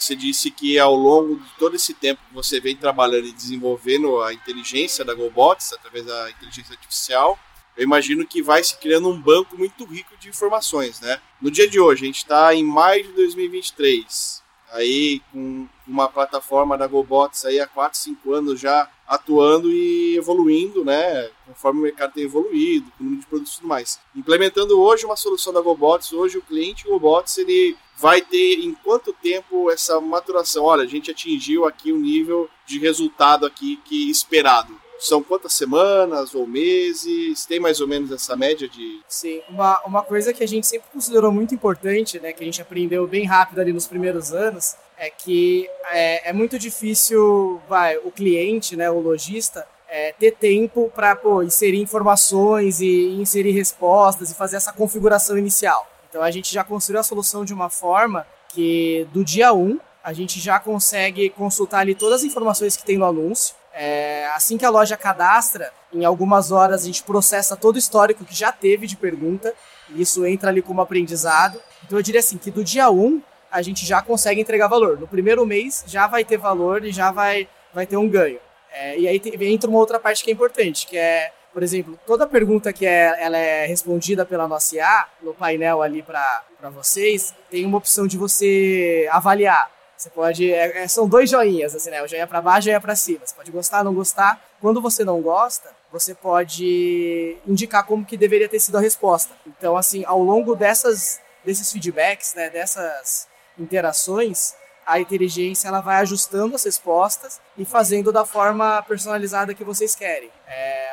Você 0.02 0.16
disse 0.16 0.50
que 0.50 0.80
ao 0.80 0.96
longo 0.96 1.36
de 1.36 1.48
todo 1.60 1.76
esse 1.76 1.94
tempo 1.94 2.20
que 2.28 2.34
você 2.34 2.58
vem 2.58 2.74
trabalhando 2.74 3.28
e 3.28 3.32
desenvolvendo 3.32 4.20
a 4.20 4.34
inteligência 4.34 5.04
da 5.04 5.14
GoBots, 5.14 5.72
através 5.72 6.04
da 6.04 6.28
inteligência 6.28 6.74
artificial, 6.74 7.38
eu 7.76 7.84
imagino 7.84 8.26
que 8.26 8.42
vai 8.42 8.64
se 8.64 8.76
criando 8.78 9.08
um 9.08 9.20
banco 9.20 9.56
muito 9.56 9.84
rico 9.84 10.16
de 10.18 10.28
informações, 10.28 11.00
né? 11.00 11.20
No 11.40 11.52
dia 11.52 11.70
de 11.70 11.78
hoje, 11.78 12.02
a 12.02 12.06
gente 12.06 12.16
está 12.16 12.52
em 12.52 12.64
maio 12.64 13.04
de 13.04 13.12
2023, 13.12 14.42
aí 14.72 15.22
com 15.30 15.68
uma 15.86 16.08
plataforma 16.08 16.76
da 16.76 16.88
GoBots 16.88 17.44
aí 17.44 17.60
há 17.60 17.66
4, 17.68 17.96
5 17.96 18.32
anos 18.32 18.58
já 18.58 18.90
atuando 19.06 19.70
e 19.70 20.16
evoluindo, 20.16 20.84
né? 20.84 21.30
Conforme 21.46 21.78
o 21.78 21.82
mercado 21.84 22.14
tem 22.14 22.24
evoluído, 22.24 22.90
com 22.98 23.02
o 23.02 23.04
número 23.04 23.20
de 23.20 23.26
produtos 23.28 23.52
e 23.52 23.56
tudo 23.58 23.68
mais. 23.68 24.00
Implementando 24.16 24.80
hoje 24.80 25.06
uma 25.06 25.16
solução 25.16 25.52
da 25.52 25.60
GoBots, 25.60 26.12
hoje 26.12 26.38
o 26.38 26.42
cliente 26.42 26.88
GoBots 26.88 27.38
ele 27.38 27.76
vai 28.02 28.20
ter 28.20 28.58
em 28.58 28.74
quanto 28.74 29.12
tempo 29.12 29.70
essa 29.70 30.00
maturação? 30.00 30.64
Olha, 30.64 30.82
a 30.82 30.88
gente 30.88 31.12
atingiu 31.12 31.64
aqui 31.64 31.92
o 31.92 31.96
um 31.96 32.00
nível 32.00 32.50
de 32.66 32.80
resultado 32.80 33.46
aqui 33.46 33.80
que 33.84 34.10
esperado. 34.10 34.74
São 34.98 35.22
quantas 35.22 35.52
semanas 35.52 36.34
ou 36.34 36.44
meses? 36.44 37.46
Tem 37.46 37.60
mais 37.60 37.80
ou 37.80 37.86
menos 37.86 38.10
essa 38.10 38.36
média 38.36 38.68
de. 38.68 39.00
Sim, 39.08 39.40
uma, 39.48 39.80
uma 39.86 40.02
coisa 40.02 40.32
que 40.32 40.42
a 40.42 40.48
gente 40.48 40.66
sempre 40.66 40.88
considerou 40.92 41.30
muito 41.30 41.54
importante, 41.54 42.18
né, 42.18 42.32
que 42.32 42.42
a 42.42 42.44
gente 42.46 42.60
aprendeu 42.60 43.06
bem 43.06 43.24
rápido 43.24 43.60
ali 43.60 43.72
nos 43.72 43.86
primeiros 43.86 44.32
anos, 44.32 44.74
é 44.96 45.08
que 45.08 45.68
é, 45.90 46.30
é 46.30 46.32
muito 46.32 46.58
difícil, 46.58 47.60
vai, 47.68 47.96
o 47.98 48.10
cliente, 48.10 48.76
né, 48.76 48.90
o 48.90 48.98
lojista, 49.00 49.66
é, 49.88 50.12
ter 50.12 50.32
tempo 50.32 50.90
para 50.94 51.16
inserir 51.44 51.80
informações 51.80 52.80
e 52.80 53.08
inserir 53.20 53.52
respostas 53.52 54.30
e 54.30 54.34
fazer 54.34 54.56
essa 54.56 54.72
configuração 54.72 55.38
inicial. 55.38 55.91
Então 56.12 56.22
a 56.22 56.30
gente 56.30 56.52
já 56.52 56.62
construiu 56.62 57.00
a 57.00 57.02
solução 57.02 57.42
de 57.42 57.54
uma 57.54 57.70
forma 57.70 58.26
que 58.50 59.08
do 59.14 59.24
dia 59.24 59.54
1 59.54 59.80
a 60.04 60.12
gente 60.12 60.38
já 60.38 60.60
consegue 60.60 61.30
consultar 61.30 61.78
ali 61.78 61.94
todas 61.94 62.20
as 62.20 62.24
informações 62.24 62.76
que 62.76 62.84
tem 62.84 62.98
no 62.98 63.06
anúncio. 63.06 63.54
É, 63.72 64.26
assim 64.34 64.58
que 64.58 64.64
a 64.66 64.68
loja 64.68 64.94
cadastra, 64.94 65.72
em 65.90 66.04
algumas 66.04 66.52
horas 66.52 66.82
a 66.82 66.84
gente 66.84 67.02
processa 67.02 67.56
todo 67.56 67.76
o 67.76 67.78
histórico 67.78 68.26
que 68.26 68.34
já 68.34 68.52
teve 68.52 68.86
de 68.86 68.94
pergunta, 68.94 69.54
e 69.88 70.02
isso 70.02 70.26
entra 70.26 70.50
ali 70.50 70.60
como 70.60 70.82
aprendizado. 70.82 71.58
Então 71.86 71.98
eu 71.98 72.02
diria 72.02 72.20
assim 72.20 72.36
que 72.36 72.50
do 72.50 72.62
dia 72.62 72.90
1 72.90 73.22
a 73.50 73.62
gente 73.62 73.86
já 73.86 74.02
consegue 74.02 74.38
entregar 74.38 74.68
valor. 74.68 75.00
No 75.00 75.08
primeiro 75.08 75.46
mês 75.46 75.82
já 75.86 76.06
vai 76.06 76.26
ter 76.26 76.36
valor 76.36 76.84
e 76.84 76.92
já 76.92 77.10
vai, 77.10 77.48
vai 77.72 77.86
ter 77.86 77.96
um 77.96 78.06
ganho. 78.06 78.38
É, 78.70 78.98
e 78.98 79.08
aí 79.08 79.18
entra 79.50 79.70
uma 79.70 79.78
outra 79.78 79.98
parte 79.98 80.22
que 80.22 80.30
é 80.30 80.34
importante, 80.34 80.86
que 80.86 80.98
é 80.98 81.32
por 81.52 81.62
exemplo, 81.62 81.98
toda 82.06 82.26
pergunta 82.26 82.72
que 82.72 82.86
é, 82.86 83.14
ela 83.22 83.36
é 83.36 83.66
respondida 83.66 84.24
pela 84.24 84.48
nossa 84.48 84.74
IA, 84.76 85.08
no 85.20 85.34
painel 85.34 85.82
ali 85.82 86.02
para 86.02 86.70
vocês, 86.70 87.34
tem 87.50 87.66
uma 87.66 87.78
opção 87.78 88.06
de 88.06 88.16
você 88.16 89.08
avaliar. 89.10 89.70
Você 89.96 90.10
pode. 90.10 90.52
É, 90.52 90.82
é 90.82 90.88
são 90.88 91.06
dois 91.06 91.30
joinhas, 91.30 91.76
assim, 91.76 91.90
né? 91.90 92.02
O 92.02 92.08
joinha 92.08 92.26
para 92.26 92.40
baixo 92.40 92.60
e 92.60 92.62
o 92.62 92.72
joinha 92.72 92.80
para 92.80 92.96
cima. 92.96 93.20
Você 93.24 93.34
pode 93.34 93.52
gostar, 93.52 93.84
não 93.84 93.94
gostar. 93.94 94.42
Quando 94.60 94.80
você 94.80 95.04
não 95.04 95.20
gosta, 95.20 95.70
você 95.92 96.14
pode 96.14 97.36
indicar 97.46 97.86
como 97.86 98.04
que 98.04 98.16
deveria 98.16 98.48
ter 98.48 98.58
sido 98.58 98.78
a 98.78 98.80
resposta. 98.80 99.32
Então, 99.46 99.76
assim, 99.76 100.04
ao 100.04 100.20
longo 100.20 100.56
dessas, 100.56 101.20
desses 101.44 101.70
feedbacks, 101.70 102.34
né, 102.34 102.50
dessas 102.50 103.28
interações, 103.56 104.54
a 104.86 105.00
inteligência 105.00 105.68
ela 105.68 105.80
vai 105.80 105.96
ajustando 105.96 106.54
as 106.54 106.64
respostas 106.64 107.40
e 107.56 107.64
fazendo 107.64 108.12
da 108.12 108.24
forma 108.24 108.82
personalizada 108.82 109.54
que 109.54 109.64
vocês 109.64 109.94
querem. 109.94 110.30
É, 110.46 110.92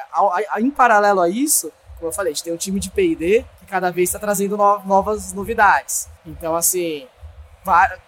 em 0.59 0.69
paralelo 0.69 1.21
a 1.21 1.29
isso, 1.29 1.71
como 1.95 2.09
eu 2.09 2.13
falei, 2.13 2.31
a 2.31 2.35
gente 2.35 2.43
tem 2.43 2.53
um 2.53 2.57
time 2.57 2.79
de 2.79 2.89
P&D 2.89 3.45
que 3.59 3.65
cada 3.65 3.91
vez 3.91 4.09
está 4.09 4.19
trazendo 4.19 4.55
no, 4.55 4.79
novas 4.85 5.33
novidades. 5.33 6.07
Então, 6.25 6.55
assim, 6.55 7.07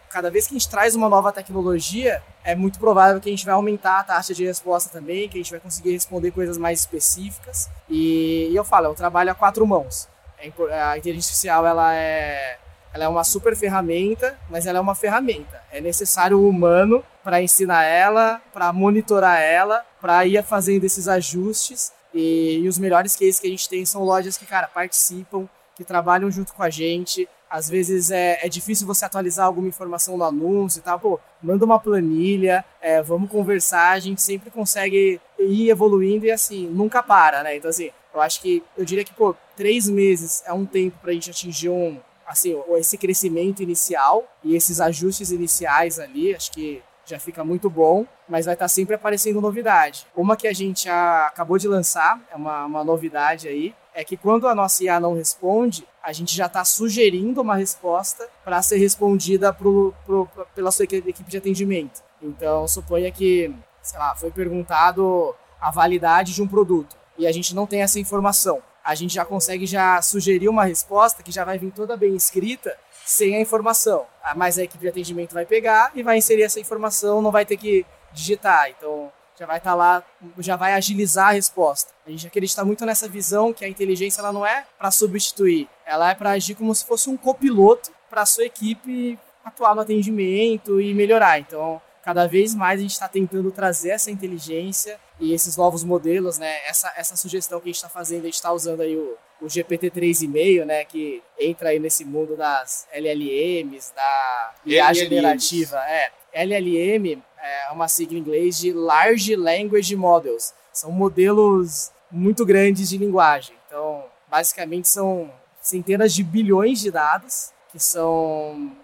cada 0.10 0.32
vez 0.32 0.48
que 0.48 0.56
a 0.56 0.58
gente 0.58 0.70
traz 0.70 0.96
uma 0.96 1.10
nova 1.10 1.32
tecnologia, 1.32 2.24
é 2.44 2.56
muito 2.56 2.80
provável 2.80 3.20
que 3.20 3.30
a 3.30 3.32
gente 3.32 3.46
vai 3.46 3.54
aumentar 3.54 4.00
a 4.00 4.04
taxa 4.04 4.34
de 4.34 4.46
resposta 4.46 4.90
também, 4.90 5.28
que 5.28 5.38
a 5.38 5.42
gente 5.42 5.52
vai 5.52 5.60
conseguir 5.60 5.92
responder 5.92 6.32
coisas 6.32 6.58
mais 6.58 6.80
específicas. 6.80 7.70
E, 7.90 8.48
e 8.50 8.56
eu 8.56 8.64
falo, 8.64 8.88
é 8.88 8.90
um 8.90 8.96
trabalho 8.96 9.32
a 9.32 9.36
quatro 9.36 9.68
mãos. 9.68 10.08
É 10.40 10.48
a 10.82 10.98
inteligência 10.98 11.30
artificial, 11.30 11.66
ela 11.68 11.94
é 11.94 12.58
ela 12.94 13.06
é 13.06 13.08
uma 13.08 13.24
super 13.24 13.56
ferramenta, 13.56 14.38
mas 14.50 14.66
ela 14.66 14.78
é 14.78 14.82
uma 14.82 14.96
ferramenta. 14.96 15.62
É 15.72 15.80
necessário 15.80 16.38
o 16.38 16.50
humano 16.50 17.04
para 17.24 17.42
ensinar 17.42 17.84
ela, 17.84 18.42
para 18.54 18.72
monitorar 18.74 19.42
ela, 19.42 19.86
para 20.00 20.26
ir 20.26 20.44
fazendo 20.44 20.84
esses 20.84 21.08
ajustes. 21.08 21.94
E, 22.14 22.60
e, 22.62 22.68
os 22.68 22.78
melhores 22.78 23.16
cases 23.16 23.40
que 23.40 23.48
a 23.48 23.50
gente 23.50 23.70
tem 23.70 23.86
são 23.86 24.04
lojas 24.04 24.38
que, 24.38 24.46
cara, 24.46 24.68
participam, 24.68 25.48
que 25.76 25.84
trabalham 25.84 26.30
junto 26.30 26.54
com 26.54 26.64
a 26.64 26.70
gente. 26.70 27.28
Às 27.50 27.70
vezes 27.70 28.12
é, 28.12 28.40
é 28.46 28.50
difícil 28.50 28.86
você 28.86 29.06
atualizar 29.06 29.46
alguma 29.46 29.68
informação 29.68 30.18
no 30.18 30.26
anúncio 30.26 30.80
e 30.80 30.82
tal. 30.82 31.00
Pô, 31.00 31.20
manda 31.42 31.64
uma 31.64 31.80
planilha, 31.80 32.66
é, 32.82 33.02
vamos 33.02 33.30
conversar. 33.30 33.92
A 33.92 34.00
gente 34.00 34.22
sempre 34.22 34.52
consegue 34.52 35.22
ir 35.40 35.70
evoluindo 35.70 36.26
e, 36.26 36.32
assim, 36.32 36.68
nunca 36.68 37.02
para, 37.02 37.44
né? 37.44 37.56
Então, 37.56 37.70
assim, 37.70 37.90
eu 38.14 38.20
acho 38.20 38.42
que, 38.42 38.62
eu 38.78 38.84
diria 38.84 39.06
que, 39.06 39.14
pô, 39.14 39.34
três 39.56 39.88
meses 39.88 40.44
é 40.46 40.52
um 40.52 40.66
tempo 40.66 40.98
para 41.02 41.12
a 41.12 41.14
gente 41.14 41.30
atingir 41.30 41.70
um, 41.70 41.98
assim, 42.32 42.58
esse 42.78 42.98
crescimento 42.98 43.62
inicial 43.62 44.24
e 44.44 44.56
esses 44.56 44.80
ajustes 44.80 45.32
iniciais 45.32 46.00
ali, 46.00 46.34
acho 46.34 46.52
que 46.52 46.82
já 47.06 47.20
fica 47.20 47.44
muito 47.44 47.70
bom, 47.70 48.06
mas 48.28 48.46
vai 48.46 48.54
estar 48.54 48.70
sempre 48.70 48.96
aparecendo 48.96 49.42
novidade. 49.42 50.08
Uma 50.16 50.38
que 50.38 50.48
a 50.48 50.54
gente 50.54 50.88
acabou 50.90 51.58
de 51.58 51.68
lançar, 51.68 52.20
é 52.32 52.36
uma, 52.36 52.66
uma 52.66 52.84
novidade 52.84 53.48
aí, 53.48 53.76
é 53.94 54.04
que 54.04 54.16
quando 54.16 54.48
a 54.48 54.56
nossa 54.56 54.84
IA 54.84 55.00
não 55.00 55.14
responde, 55.14 55.86
a 56.02 56.14
gente 56.14 56.34
já 56.34 56.46
está 56.46 56.64
sugerindo 56.64 57.42
uma 57.42 57.56
resposta 57.56 58.30
para 58.46 58.62
ser 58.62 58.78
respondida 58.78 59.52
pro, 59.52 59.94
pro, 60.06 60.30
pela 60.56 60.72
sua 60.72 60.86
equipe 60.86 61.30
de 61.30 61.38
atendimento. 61.38 62.02
Então, 62.22 62.66
suponha 62.68 63.12
que, 63.12 63.54
sei 63.82 64.00
lá, 64.00 64.16
foi 64.16 64.32
perguntado 64.32 65.36
a 65.60 65.70
validade 65.70 66.34
de 66.34 66.42
um 66.42 66.48
produto 66.48 66.96
e 67.18 67.28
a 67.28 67.32
gente 67.32 67.54
não 67.54 67.68
tem 67.68 67.82
essa 67.82 68.00
informação 68.00 68.62
a 68.84 68.96
gente 68.96 69.14
já 69.14 69.26
consegue 69.26 69.66
já 69.66 70.02
sugerir 70.02 70.50
uma 70.50 70.66
resposta 70.66 71.24
que 71.24 71.32
já 71.32 71.46
vai 71.46 71.58
vir 71.58 71.72
toda 71.72 71.96
bem 71.96 72.16
escrita, 72.16 72.78
sem 73.06 73.36
a 73.36 73.40
informação. 73.42 74.06
Ah, 74.24 74.36
mas 74.36 74.58
a 74.58 74.64
equipe 74.64 74.82
de 74.82 74.90
atendimento 74.90 75.34
vai 75.34 75.46
pegar 75.46 75.92
e 75.96 76.04
vai 76.04 76.18
inserir 76.18 76.44
essa 76.44 76.60
informação, 76.60 77.22
não 77.22 77.32
vai 77.32 77.46
ter 77.46 77.58
que 77.58 77.86
digitar. 78.14 78.70
Então, 78.70 79.12
já 79.38 79.46
vai 79.46 79.58
estar 79.58 79.72
tá 79.72 79.76
lá, 79.76 80.04
já 80.40 80.56
vai 80.56 80.74
agilizar 80.74 81.30
a 81.30 81.32
resposta. 81.32 81.92
A 82.06 82.10
gente 82.10 82.28
acredita 82.28 82.64
muito 82.64 82.86
nessa 82.86 83.08
visão 83.08 83.54
que 83.54 83.66
a 83.66 83.68
inteligência 83.68 84.22
ela 84.22 84.32
não 84.32 84.46
é 84.46 84.66
para 84.78 84.92
substituir, 84.92 85.68
ela 85.86 86.12
é 86.12 86.16
para 86.16 86.32
agir 86.32 86.56
como 86.56 86.74
se 86.76 86.86
fosse 86.86 87.10
um 87.10 87.18
copiloto 87.18 87.92
para 88.10 88.22
a 88.22 88.26
sua 88.26 88.46
equipe 88.46 89.18
atuar 89.44 89.74
no 89.74 89.82
atendimento 89.82 90.80
e 90.80 90.94
melhorar. 90.94 91.40
Então, 91.40 91.82
cada 92.04 92.28
vez 92.28 92.56
mais 92.56 92.80
a 92.80 92.84
gente 92.84 92.92
está 92.92 93.08
tentando 93.08 93.52
trazer 93.52 93.90
essa 93.90 94.10
inteligência 94.10 95.00
e 95.20 95.34
esses 95.34 95.56
novos 95.56 95.84
modelos, 95.84 96.38
né? 96.38 96.68
Essa, 96.68 96.92
essa 96.96 97.16
sugestão 97.16 97.60
que 97.60 97.66
a 97.66 97.72
gente 97.72 97.76
está 97.76 97.90
fazendo, 97.90 98.22
a 98.22 98.26
gente 98.26 98.36
está 98.36 98.52
usando 98.52 98.82
aí 98.82 98.96
o, 98.96 99.16
o 99.42 99.48
GPT 99.48 99.92
3,5, 99.92 100.66
né? 100.66 100.84
Que 100.86 101.22
entra 101.40 101.70
aí 101.70 101.80
nesse 101.80 102.04
mundo 102.04 102.36
das 102.36 102.88
LLMs, 102.92 103.94
da 103.96 104.54
IA 104.66 104.94
generativa. 104.94 105.78
É, 105.88 106.12
LLM 106.34 107.22
é 107.38 107.72
uma 107.72 107.88
sigla 107.88 108.18
em 108.18 108.22
inglês 108.22 108.58
de 108.58 108.72
Large 108.72 109.36
Language 109.36 109.96
Models. 109.96 110.54
São 110.74 110.92
modelos 110.92 111.92
muito 112.10 112.46
grandes 112.46 112.90
de 112.90 112.98
linguagem. 112.98 113.56
Então, 113.68 114.06
basicamente 114.30 114.88
são 114.88 115.32
centenas 115.62 116.14
de 116.14 116.24
bilhões 116.24 116.80
de 116.80 116.90
dados 116.90 117.52
que 117.72 117.80
são 117.80 118.76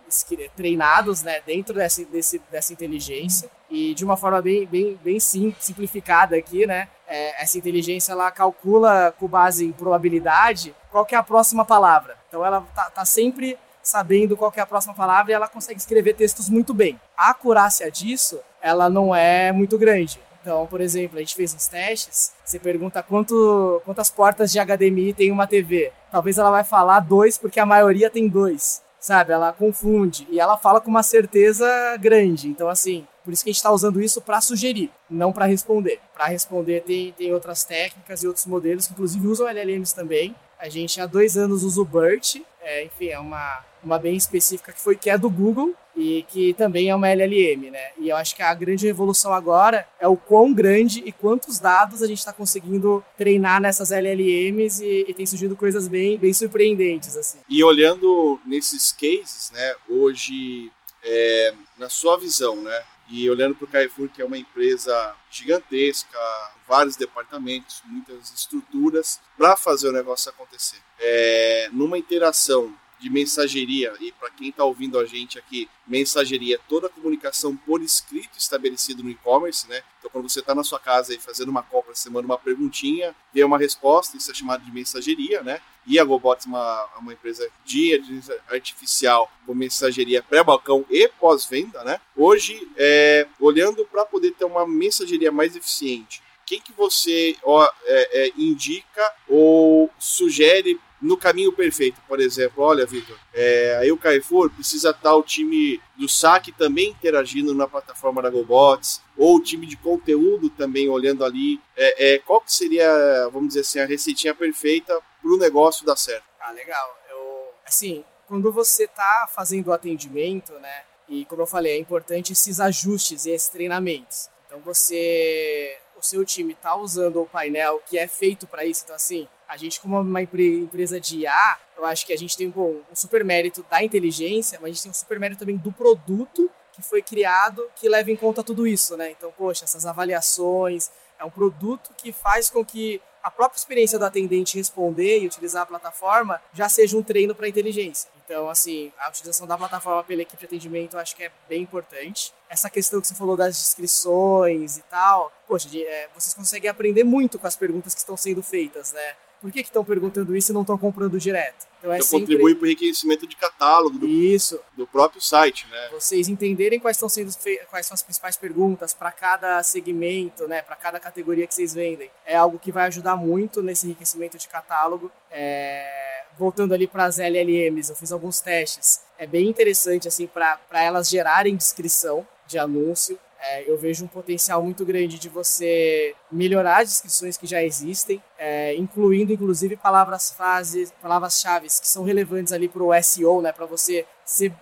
treinados 0.56 1.24
né, 1.24 1.42
dentro 1.46 1.76
dessa, 1.76 2.04
desse, 2.06 2.42
dessa 2.52 2.74
inteligência 2.74 3.50
e 3.70 3.94
de 3.94 4.04
uma 4.04 4.18
forma 4.18 4.42
bem, 4.42 4.66
bem, 4.66 5.00
bem 5.04 5.20
sim, 5.20 5.56
simplificada 5.60 6.36
aqui, 6.36 6.66
né? 6.66 6.88
É, 7.08 7.42
essa 7.42 7.58
inteligência 7.58 8.12
ela 8.12 8.30
calcula 8.32 9.14
com 9.18 9.28
base 9.28 9.66
em 9.66 9.72
probabilidade 9.72 10.76
qual 10.92 11.08
é 11.10 11.16
a 11.16 11.24
próxima 11.24 11.64
palavra. 11.64 12.18
Então 12.28 12.46
ela 12.46 12.62
tá, 12.76 12.90
tá 12.90 13.06
sempre 13.06 13.58
sabendo 13.82 14.36
qual 14.36 14.52
é 14.56 14.62
a 14.62 14.66
próxima 14.66 14.94
palavra 14.94 15.32
e 15.32 15.36
ela 15.36 15.48
consegue 15.48 15.80
escrever 15.80 16.14
textos 16.14 16.50
muito 16.50 16.74
bem. 16.74 17.00
A 17.16 17.30
acurácia 17.30 17.90
disso, 17.90 18.40
ela 18.62 18.90
não 18.90 19.16
é 19.16 19.52
muito 19.52 19.78
grande. 19.78 20.20
Então, 20.42 20.66
por 20.66 20.80
exemplo, 20.80 21.18
a 21.18 21.20
gente 21.20 21.36
fez 21.36 21.54
uns 21.54 21.68
testes, 21.68 22.34
você 22.44 22.58
pergunta 22.58 23.04
quanto, 23.04 23.82
quantas 23.84 24.10
portas 24.10 24.50
de 24.50 24.60
HDMI 24.60 25.14
tem 25.14 25.30
uma 25.30 25.46
TV. 25.46 25.92
Talvez 26.10 26.38
ela 26.38 26.50
vai 26.50 26.64
falar 26.64 27.02
dois, 27.02 27.38
porque 27.38 27.60
a 27.60 27.66
maioria 27.66 28.10
tem 28.10 28.30
dois, 28.30 28.82
sabe? 29.08 29.32
Ela 29.32 29.54
confunde. 29.54 30.28
E 30.30 30.38
ela 30.38 30.58
fala 30.58 30.82
com 30.82 30.90
uma 30.90 31.02
certeza 31.02 31.66
grande. 31.98 32.50
Então, 32.50 32.68
assim, 32.68 33.08
por 33.24 33.32
isso 33.32 33.42
que 33.42 33.50
a 33.50 33.54
gente 33.54 33.58
está 33.58 33.72
usando 33.72 34.02
isso 34.02 34.22
para 34.22 34.42
sugerir, 34.42 34.92
não 35.10 35.32
para 35.32 35.46
responder. 35.46 36.00
Para 36.14 36.26
responder 36.26 36.82
tem, 36.82 37.14
tem 37.14 37.34
outras 37.34 37.64
técnicas 37.64 38.22
e 38.22 38.28
outros 38.28 38.46
modelos 38.46 38.86
que 38.86 38.92
inclusive 38.92 39.26
usam 39.26 39.48
LLMs 39.48 39.94
também. 39.94 40.36
A 40.60 40.68
gente 40.68 41.00
há 41.00 41.06
dois 41.06 41.38
anos 41.38 41.64
usa 41.64 41.80
o 41.80 41.86
BERT, 41.86 42.42
é, 42.62 42.84
enfim, 42.84 43.08
é 43.08 43.20
uma, 43.20 43.64
uma 43.82 43.98
bem 43.98 44.18
específica 44.18 44.74
que 44.74 44.82
foi 44.82 44.98
que 44.98 45.10
é 45.10 45.18
do 45.18 45.30
Google 45.30 45.74
e 45.98 46.24
que 46.30 46.54
também 46.54 46.90
é 46.90 46.96
uma 46.96 47.10
LLM, 47.10 47.72
né? 47.72 47.92
E 47.98 48.10
eu 48.10 48.16
acho 48.16 48.36
que 48.36 48.44
a 48.44 48.54
grande 48.54 48.86
revolução 48.86 49.34
agora 49.34 49.88
é 50.00 50.08
o 50.08 50.16
quão 50.16 50.54
grande 50.54 51.02
e 51.04 51.12
quantos 51.12 51.58
dados 51.58 52.04
a 52.04 52.08
gente 52.08 52.20
está 52.20 52.32
conseguindo 52.32 53.04
treinar 53.18 53.60
nessas 53.60 53.90
LLMs 53.90 54.80
e, 54.80 55.06
e, 55.08 55.14
tem 55.14 55.26
surgido 55.26 55.56
coisas 55.56 55.88
bem, 55.88 56.16
bem 56.20 56.32
surpreendentes, 56.34 57.18
assim. 57.18 57.40
E 57.50 57.64
olhando 57.64 58.40
nesses 58.46 58.92
cases, 58.92 59.50
né, 59.52 59.76
hoje, 59.90 60.72
é, 61.04 61.54
na 61.80 61.90
sua 61.90 62.16
visão, 62.16 62.62
né, 62.62 62.84
e 63.10 63.28
olhando 63.28 63.56
para 63.56 63.66
o 63.66 63.68
Carrefour, 63.68 64.10
que 64.10 64.22
é 64.22 64.26
uma 64.26 64.38
empresa 64.38 65.16
gigantesca, 65.32 66.20
vários 66.68 66.96
departamentos, 66.96 67.82
muitas 67.86 68.32
estruturas 68.32 69.20
para 69.36 69.56
fazer 69.56 69.90
o 69.90 69.94
negócio 69.94 70.30
acontecer. 70.30 70.78
É, 71.00 71.70
numa 71.72 71.98
interação 71.98 72.72
de 73.00 73.10
mensageria, 73.10 73.94
e 74.00 74.12
para 74.12 74.30
quem 74.30 74.50
está 74.50 74.64
ouvindo 74.64 75.00
a 75.00 75.06
gente 75.06 75.38
aqui, 75.38 75.70
mensageria 75.88 76.56
é 76.56 76.60
toda 76.68 76.88
a 76.88 76.90
comunicação 76.90 77.56
por 77.56 77.82
escrito 77.82 78.38
estabelecida 78.38 79.04
no 79.04 79.10
e-commerce, 79.10 79.68
né? 79.70 79.82
Então, 80.00 80.10
quando 80.12 80.30
você 80.30 80.40
está 80.40 80.56
na 80.56 80.64
sua 80.64 80.80
casa 80.80 81.14
e 81.14 81.20
fazendo 81.20 81.50
uma 81.50 81.64
compra, 81.64 81.94
você 81.94 82.10
manda 82.10 82.26
uma 82.26 82.38
perguntinha, 82.38 83.16
vem 83.34 83.44
uma 83.44 83.58
resposta, 83.58 84.18
isso 84.18 84.32
é 84.32 84.34
chamado 84.34 84.64
de 84.64 84.72
mensageria, 84.72 85.42
né? 85.44 85.62
E 85.86 85.98
a 86.00 86.04
GoBots 86.04 86.46
é 86.46 86.50
uma, 86.50 86.86
uma 87.00 87.14
empresa 87.14 87.50
de 87.64 87.96
inteligência 87.96 88.40
artificial 88.50 89.32
com 89.46 89.54
mensageria 89.54 90.22
pré-balcão 90.22 90.86
e 90.90 91.08
pós-venda, 91.08 91.84
né? 91.84 92.02
Hoje, 92.16 92.68
é, 92.76 93.28
olhando 93.40 93.86
para 93.86 94.06
poder 94.06 94.32
ter 94.32 94.46
uma 94.46 94.68
mensageria 94.68 95.32
mais 95.32 95.56
eficiente, 95.56 96.22
quem 96.46 96.62
que 96.62 96.72
você 96.72 97.36
ó, 97.44 97.70
é, 97.86 98.28
é, 98.28 98.32
indica 98.38 99.14
ou 99.28 99.90
sugere 100.00 100.80
no 101.02 101.18
caminho 101.18 101.54
perfeito, 101.54 102.02
por 102.08 102.20
exemplo, 102.20 102.64
olha, 102.64 102.86
Vitor, 102.86 103.18
é, 103.34 103.78
aí 103.80 103.92
o 103.92 103.98
Carrefour 103.98 104.50
precisa 104.50 104.90
estar 104.90 105.16
o 105.16 105.22
time 105.22 105.80
do 105.96 106.10
saque 106.10 106.52
também 106.52 106.90
interagindo 106.90 107.54
na 107.54 107.68
plataforma 107.68 108.22
da 108.22 108.30
GoBots, 108.30 109.02
ou 109.16 109.38
o 109.38 109.44
time 109.44 109.68
de 109.68 109.78
conteúdo 109.78 110.50
também 110.50 110.90
olhando 110.90 111.24
ali. 111.24 111.60
É, 111.76 112.16
é, 112.16 112.20
qual 112.20 112.42
que 112.42 112.52
seria, 112.52 113.30
vamos 113.32 113.50
dizer 113.50 113.62
assim, 113.62 113.80
a 113.80 113.86
receitinha 113.86 114.34
perfeita 114.34 115.00
para 115.22 115.32
o 115.32 115.38
negócio 115.38 115.86
dar 115.86 115.96
certo? 115.96 116.24
Ah, 116.40 116.52
legal. 116.52 117.00
Eu, 117.10 117.50
assim, 117.66 118.04
quando 118.28 118.52
você 118.52 118.86
está 118.86 119.30
fazendo 119.34 119.68
o 119.68 119.74
atendimento, 119.74 120.54
né, 120.54 120.84
e 121.08 121.26
como 121.26 121.44
eu 121.44 121.48
falei, 121.48 121.74
é 121.74 121.80
importante 121.80 122.34
esses 122.34 122.60
ajustes 122.60 123.26
e 123.26 123.32
esses 123.32 123.50
treinamentos. 123.50 124.30
Então 124.46 124.60
você, 124.62 125.78
o 125.96 126.02
seu 126.02 126.26
time 126.26 126.54
está 126.54 126.76
usando 126.76 127.22
o 127.22 127.26
painel 127.26 127.82
que 127.86 127.98
é 127.98 128.08
feito 128.08 128.48
para 128.48 128.66
isso, 128.66 128.84
então 128.84 128.96
assim, 128.96 129.28
a 129.48 129.58
gente, 129.58 129.80
como 129.80 130.00
uma 130.00 130.22
empresa 130.22 131.00
de 131.00 131.20
IA, 131.20 131.58
eu 131.78 131.86
acho 131.86 132.06
que 132.06 132.14
a 132.14 132.18
gente 132.18 132.36
tem 132.36 132.50
bom, 132.50 132.82
um 132.92 132.96
super 132.96 133.24
mérito 133.24 133.66
da 133.70 133.84
inteligência, 133.84 134.60
mas 134.62 134.72
a 134.72 134.74
gente 134.74 134.84
tem 134.84 134.92
um 134.92 134.96
super 134.96 135.20
mérito 135.20 135.40
também 135.40 135.58
do 135.58 135.72
produto 135.72 136.50
que 136.74 136.82
foi 136.82 137.02
criado 137.02 137.68
que 137.76 137.90
leva 137.90 138.12
em 138.12 138.16
conta 138.16 138.44
tudo 138.44 138.68
isso, 138.68 138.96
né? 138.96 139.12
Então, 139.12 139.34
poxa, 139.36 139.64
essas 139.64 139.86
avaliações, 139.86 140.92
é 141.20 141.26
um 141.26 141.30
produto 141.30 141.92
que 141.98 142.12
faz 142.12 142.50
com 142.50 142.64
que 142.64 143.02
a 143.24 143.32
própria 143.32 143.58
experiência 143.58 144.00
do 144.00 144.06
atendente 144.06 144.56
responder 144.56 145.20
e 145.20 145.26
utilizar 145.26 145.64
a 145.64 145.66
plataforma 145.66 146.42
já 146.54 146.70
seja 146.70 146.96
um 146.96 147.04
treino 147.04 147.36
para 147.36 147.46
a 147.46 147.50
inteligência. 147.50 148.10
Então, 148.24 148.50
assim, 148.50 148.92
a 149.00 149.10
utilização 149.10 149.48
da 149.48 149.58
plataforma 149.58 150.04
pela 150.04 150.22
equipe 150.22 150.40
de 150.40 150.46
atendimento 150.46 150.96
eu 150.96 151.00
acho 151.00 151.16
que 151.16 151.24
é 151.24 151.32
bem 151.50 151.64
importante. 151.64 152.34
Essa 152.50 152.70
questão 152.70 153.02
que 153.02 153.08
você 153.08 153.16
falou 153.16 153.36
das 153.36 153.58
descrições 153.58 154.78
e 154.78 154.82
tal, 154.84 155.32
poxa, 155.48 155.68
é, 155.76 156.08
vocês 156.16 156.34
conseguem 156.34 156.70
aprender 156.70 157.04
muito 157.04 157.38
com 157.40 157.48
as 157.48 157.56
perguntas 157.56 157.94
que 157.94 158.00
estão 158.00 158.16
sendo 158.16 158.44
feitas, 158.44 158.94
né? 158.94 159.16
Por 159.42 159.52
que 159.52 159.62
estão 159.62 159.84
perguntando 159.84 160.36
isso 160.36 160.52
e 160.52 160.54
não 160.54 160.62
estão 160.62 160.78
comprando 160.78 161.20
direto? 161.20 161.68
Então, 161.80 161.92
é 161.92 161.98
então 161.98 162.08
sempre... 162.08 162.26
contribui 162.26 162.56
para 162.56 162.64
o 162.64 162.68
enriquecimento 162.68 163.28
de 163.28 163.36
catálogo 163.36 164.00
do, 164.00 164.08
isso. 164.08 164.60
do 164.76 164.88
próprio 164.88 165.22
site, 165.22 165.68
né? 165.70 165.90
Vocês 165.92 166.28
entenderem 166.28 166.80
quais 166.80 166.98
estão 166.98 167.08
sendo 167.08 167.32
fe... 167.32 167.60
quais 167.70 167.86
são 167.86 167.94
as 167.94 168.02
principais 168.02 168.36
perguntas 168.36 168.94
para 168.94 169.12
cada 169.12 169.62
segmento, 169.64 170.48
né? 170.48 170.62
Para 170.62 170.76
cada 170.76 171.00
categoria 171.00 171.46
que 171.46 171.54
vocês 171.54 171.74
vendem, 171.74 172.10
é 172.26 172.36
algo 172.36 172.58
que 172.58 172.72
vai 172.72 172.88
ajudar 172.88 173.16
muito 173.16 173.62
nesse 173.62 173.86
enriquecimento 173.86 174.38
de 174.38 174.48
catálogo. 174.48 175.12
É... 175.32 176.24
Voltando 176.38 176.74
ali 176.74 176.86
para 176.86 177.06
as 177.06 177.18
LLMs, 177.18 177.90
eu 177.90 177.96
fiz 177.96 178.12
alguns 178.12 178.40
testes. 178.40 179.02
É 179.18 179.26
bem 179.26 179.48
interessante 179.48 180.08
assim 180.08 180.28
para 180.28 180.60
elas 180.74 181.10
gerarem 181.10 181.56
descrição 181.56 182.28
de 182.46 182.58
anúncio. 182.60 183.20
É, 183.40 183.70
eu 183.70 183.78
vejo 183.78 184.04
um 184.04 184.08
potencial 184.08 184.64
muito 184.64 184.84
grande 184.84 185.20
de 185.20 185.30
você 185.30 186.16
melhorar 186.32 186.82
as 186.82 186.90
descrições 186.90 187.38
que 187.38 187.46
já 187.46 187.64
existem, 187.64 188.22
é, 188.38 188.76
incluindo 188.76 189.32
inclusive 189.32 189.78
palavras 189.78 190.32
frases, 190.32 190.92
palavras-chave 191.02 191.68
que 191.68 191.88
são 191.88 192.04
relevantes 192.04 192.52
ali 192.52 192.68
para 192.68 192.84
o 192.84 192.94
SEO, 193.02 193.42
né, 193.42 193.52
para 193.52 193.66
você 193.66 194.06
ser 194.26 194.54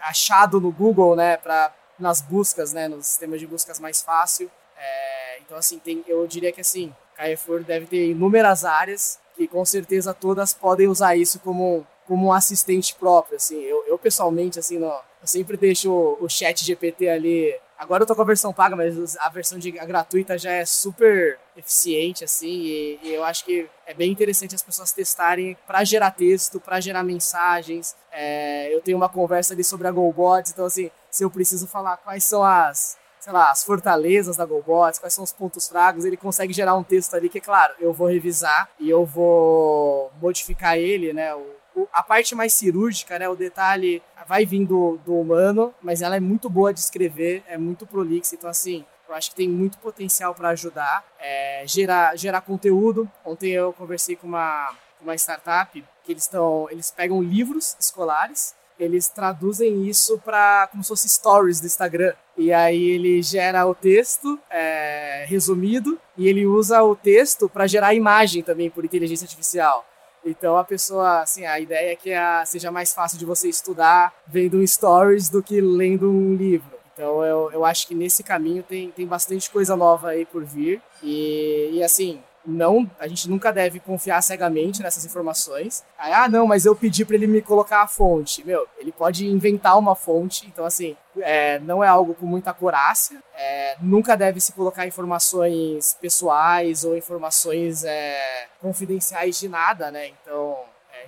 achado 0.00 0.60
no 0.60 0.72
Google, 0.72 1.14
né, 1.14 1.36
para 1.36 1.74
nas 1.98 2.20
buscas, 2.20 2.72
né, 2.74 2.88
nos 2.88 3.06
sistemas 3.06 3.40
de 3.40 3.46
buscas 3.46 3.80
mais 3.80 4.02
fácil. 4.02 4.50
É, 4.76 5.38
então 5.40 5.56
assim, 5.56 5.78
tem, 5.78 6.04
eu 6.06 6.26
diria 6.26 6.52
que 6.52 6.60
assim, 6.60 6.94
Carrefour 7.14 7.62
deve 7.62 7.86
ter 7.86 8.10
inúmeras 8.10 8.64
áreas 8.64 9.18
que 9.34 9.46
com 9.46 9.64
certeza 9.64 10.12
todas 10.12 10.52
podem 10.52 10.88
usar 10.88 11.16
isso 11.16 11.38
como 11.40 11.86
como 12.06 12.28
um 12.28 12.32
assistente 12.32 12.94
próprio, 12.94 13.36
assim. 13.36 13.60
Eu, 13.62 13.84
eu 13.86 13.98
pessoalmente, 13.98 14.58
assim, 14.58 14.78
no, 14.78 14.86
eu 14.86 15.26
sempre 15.26 15.56
deixo 15.56 15.90
o, 15.90 16.24
o 16.24 16.28
chat 16.28 16.64
GPT 16.64 17.08
ali 17.08 17.54
Agora 17.78 18.02
eu 18.02 18.06
tô 18.06 18.14
com 18.14 18.22
a 18.22 18.26
versão 18.26 18.52
paga, 18.52 18.74
mas 18.74 19.16
a 19.18 19.28
versão 19.28 19.58
de, 19.58 19.78
a 19.78 19.84
gratuita 19.84 20.38
já 20.38 20.50
é 20.50 20.64
super 20.64 21.38
eficiente, 21.54 22.24
assim, 22.24 22.48
e, 22.48 23.00
e, 23.02 23.14
eu 23.14 23.22
acho 23.22 23.44
que 23.44 23.68
é 23.86 23.92
bem 23.92 24.10
interessante 24.10 24.54
as 24.54 24.62
pessoas 24.62 24.92
testarem 24.92 25.56
para 25.66 25.84
gerar 25.84 26.10
texto, 26.10 26.58
para 26.58 26.80
gerar 26.80 27.02
mensagens. 27.02 27.94
É, 28.10 28.74
eu 28.74 28.80
tenho 28.80 28.96
uma 28.96 29.08
conversa 29.08 29.52
ali 29.52 29.62
sobre 29.62 29.86
a 29.86 29.90
GoBots, 29.90 30.52
então, 30.52 30.64
assim, 30.64 30.90
se 31.10 31.22
eu 31.22 31.30
preciso 31.30 31.66
falar 31.66 31.98
quais 31.98 32.24
são 32.24 32.42
as, 32.42 32.96
sei 33.20 33.32
lá, 33.32 33.50
as 33.50 33.62
fortalezas 33.62 34.36
da 34.36 34.46
GoBots, 34.46 34.98
quais 34.98 35.12
são 35.12 35.24
os 35.24 35.32
pontos 35.32 35.68
fracos, 35.68 36.04
ele 36.04 36.16
consegue 36.16 36.54
gerar 36.54 36.76
um 36.76 36.82
texto 36.82 37.14
ali 37.14 37.28
que, 37.28 37.40
claro, 37.40 37.74
eu 37.78 37.92
vou 37.92 38.08
revisar 38.08 38.70
e 38.80 38.88
eu 38.88 39.04
vou 39.04 40.10
modificar 40.20 40.78
ele, 40.78 41.12
né, 41.12 41.34
o, 41.34 41.55
a 41.92 42.02
parte 42.02 42.34
mais 42.34 42.52
cirúrgica, 42.52 43.18
né, 43.18 43.28
o 43.28 43.36
detalhe 43.36 44.02
vai 44.26 44.46
vindo 44.46 44.98
do 45.04 45.14
humano, 45.14 45.74
mas 45.82 46.02
ela 46.02 46.16
é 46.16 46.20
muito 46.20 46.48
boa 46.48 46.72
de 46.72 46.80
escrever, 46.80 47.42
é 47.46 47.58
muito 47.58 47.86
prolixa, 47.86 48.34
então 48.34 48.48
assim, 48.48 48.84
eu 49.08 49.14
acho 49.14 49.30
que 49.30 49.36
tem 49.36 49.48
muito 49.48 49.78
potencial 49.78 50.34
para 50.34 50.50
ajudar, 50.50 51.04
é, 51.18 51.62
gerar, 51.66 52.16
gerar 52.16 52.40
conteúdo. 52.40 53.08
Ontem 53.24 53.52
eu 53.52 53.72
conversei 53.72 54.16
com 54.16 54.26
uma, 54.26 54.74
uma 55.00 55.14
startup 55.14 55.84
que 56.02 56.12
eles 56.12 56.24
estão, 56.24 56.68
eles 56.70 56.90
pegam 56.90 57.22
livros 57.22 57.76
escolares, 57.78 58.54
eles 58.78 59.08
traduzem 59.08 59.86
isso 59.86 60.18
para 60.18 60.68
como 60.70 60.82
se 60.82 60.88
fosse 60.88 61.08
stories 61.08 61.60
do 61.60 61.66
Instagram. 61.66 62.14
E 62.36 62.52
aí 62.52 62.90
ele 62.90 63.22
gera 63.22 63.64
o 63.66 63.74
texto 63.74 64.38
é, 64.50 65.24
resumido 65.28 65.98
e 66.16 66.28
ele 66.28 66.44
usa 66.44 66.82
o 66.82 66.94
texto 66.94 67.48
para 67.48 67.66
gerar 67.66 67.94
imagem 67.94 68.42
também 68.42 68.68
por 68.68 68.84
inteligência 68.84 69.24
artificial. 69.24 69.86
Então 70.26 70.56
a 70.56 70.64
pessoa, 70.64 71.20
assim, 71.20 71.46
a 71.46 71.60
ideia 71.60 71.92
é 71.92 71.96
que 71.96 72.12
a, 72.12 72.44
seja 72.44 72.70
mais 72.70 72.92
fácil 72.92 73.18
de 73.18 73.24
você 73.24 73.48
estudar 73.48 74.12
vendo 74.26 74.66
stories 74.66 75.28
do 75.28 75.42
que 75.42 75.60
lendo 75.60 76.10
um 76.10 76.34
livro. 76.34 76.76
Então 76.92 77.22
eu, 77.24 77.50
eu 77.52 77.64
acho 77.64 77.86
que 77.86 77.94
nesse 77.94 78.22
caminho 78.22 78.62
tem, 78.62 78.90
tem 78.90 79.06
bastante 79.06 79.50
coisa 79.50 79.76
nova 79.76 80.08
aí 80.08 80.24
por 80.26 80.44
vir. 80.44 80.82
E, 81.02 81.70
e 81.74 81.82
assim, 81.82 82.20
não, 82.46 82.88
a 82.98 83.08
gente 83.08 83.28
nunca 83.28 83.52
deve 83.52 83.80
confiar 83.80 84.22
cegamente 84.22 84.82
nessas 84.82 85.04
informações. 85.04 85.84
Aí, 85.98 86.12
ah, 86.12 86.28
não, 86.28 86.46
mas 86.46 86.64
eu 86.64 86.76
pedi 86.76 87.04
para 87.04 87.16
ele 87.16 87.26
me 87.26 87.42
colocar 87.42 87.82
a 87.82 87.88
fonte. 87.88 88.46
Meu, 88.46 88.66
ele 88.78 88.92
pode 88.92 89.26
inventar 89.26 89.78
uma 89.78 89.94
fonte, 89.94 90.46
então 90.46 90.64
assim, 90.64 90.96
é, 91.18 91.58
não 91.60 91.82
é 91.82 91.88
algo 91.88 92.14
com 92.14 92.26
muita 92.26 92.54
corácia. 92.54 93.22
É, 93.34 93.76
nunca 93.80 94.16
deve 94.16 94.40
se 94.40 94.52
colocar 94.52 94.86
informações 94.86 95.96
pessoais 96.00 96.84
ou 96.84 96.96
informações 96.96 97.84
é, 97.84 98.46
confidenciais 98.60 99.38
de 99.38 99.48
nada, 99.48 99.90
né? 99.90 100.08
Então, 100.08 100.56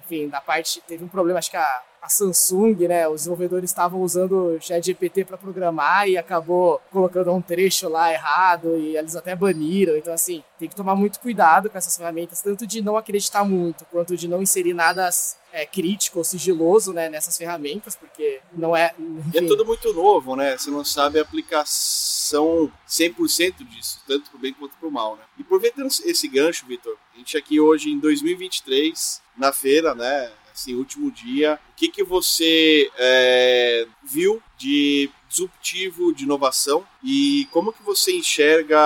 enfim, 0.05 0.29
da 0.29 0.41
parte. 0.41 0.81
Teve 0.87 1.05
um 1.05 1.09
problema, 1.09 1.39
acho 1.39 1.51
que 1.51 1.57
a, 1.57 1.83
a 2.09 2.11
Samsung, 2.11 2.89
né? 2.89 3.07
Os 3.07 3.21
desenvolvedores 3.21 3.71
estavam 3.71 4.01
usando 4.01 4.57
o 4.57 4.61
ChatGPT 4.61 5.25
para 5.25 5.37
programar 5.37 6.09
e 6.09 6.17
acabou 6.17 6.81
colocando 6.91 7.31
um 7.33 7.43
trecho 7.43 7.89
lá 7.89 8.11
errado 8.11 8.77
e 8.79 8.97
eles 8.97 9.15
até 9.15 9.37
baniram. 9.37 9.97
Então, 9.97 10.13
assim, 10.13 10.43
tem 10.59 10.69
que 10.69 10.75
tomar 10.75 10.97
muito 10.97 11.21
cuidado 11.21 11.69
com 11.69 11.77
essas 11.77 11.97
ferramentas, 11.97 12.41
tanto 12.41 12.67
de 12.67 12.81
não 12.81 12.97
acreditar 12.97 13.45
muito, 13.45 13.85
quanto 13.93 14.17
de 14.17 14.27
não 14.27 14.43
inserir 14.43 14.73
nada 14.73 15.09
é, 15.53 15.67
crítico 15.67 16.19
ou 16.19 16.25
sigiloso 16.25 16.93
né, 16.93 17.11
nessas 17.11 17.37
ferramentas, 17.37 17.95
porque 17.95 18.41
não 18.53 18.75
é. 18.75 18.95
Enfim. 18.99 19.39
é 19.39 19.47
tudo 19.47 19.65
muito 19.65 19.93
novo, 19.93 20.35
né? 20.35 20.57
Você 20.57 20.71
não 20.71 20.85
sabe 20.85 21.19
a 21.19 21.23
aplicação 21.23 22.73
100% 22.89 23.67
disso, 23.69 24.01
tanto 24.07 24.31
pro 24.31 24.39
bem 24.39 24.55
quanto 24.55 24.77
pro 24.77 24.91
mal, 24.91 25.17
né? 25.17 25.23
E 25.39 25.43
aproveitando 25.43 25.89
esse 26.05 26.29
gancho, 26.29 26.67
Vitor, 26.67 26.97
a 27.15 27.19
gente 27.19 27.37
aqui 27.37 27.61
hoje 27.61 27.91
em 27.91 27.99
2023, 27.99 29.21
na 29.37 29.53
feira, 29.53 29.95
né? 29.95 30.31
Assim, 30.59 30.75
último 30.75 31.11
dia, 31.11 31.59
o 31.71 31.77
que, 31.77 31.89
que 31.89 32.03
você 32.03 32.91
é, 32.99 33.87
viu 34.03 34.43
de 34.57 35.09
disruptivo, 35.29 36.13
de 36.13 36.25
inovação 36.25 36.87
e 37.03 37.47
como 37.53 37.73
que 37.73 37.83
você 37.83 38.13
enxerga 38.13 38.79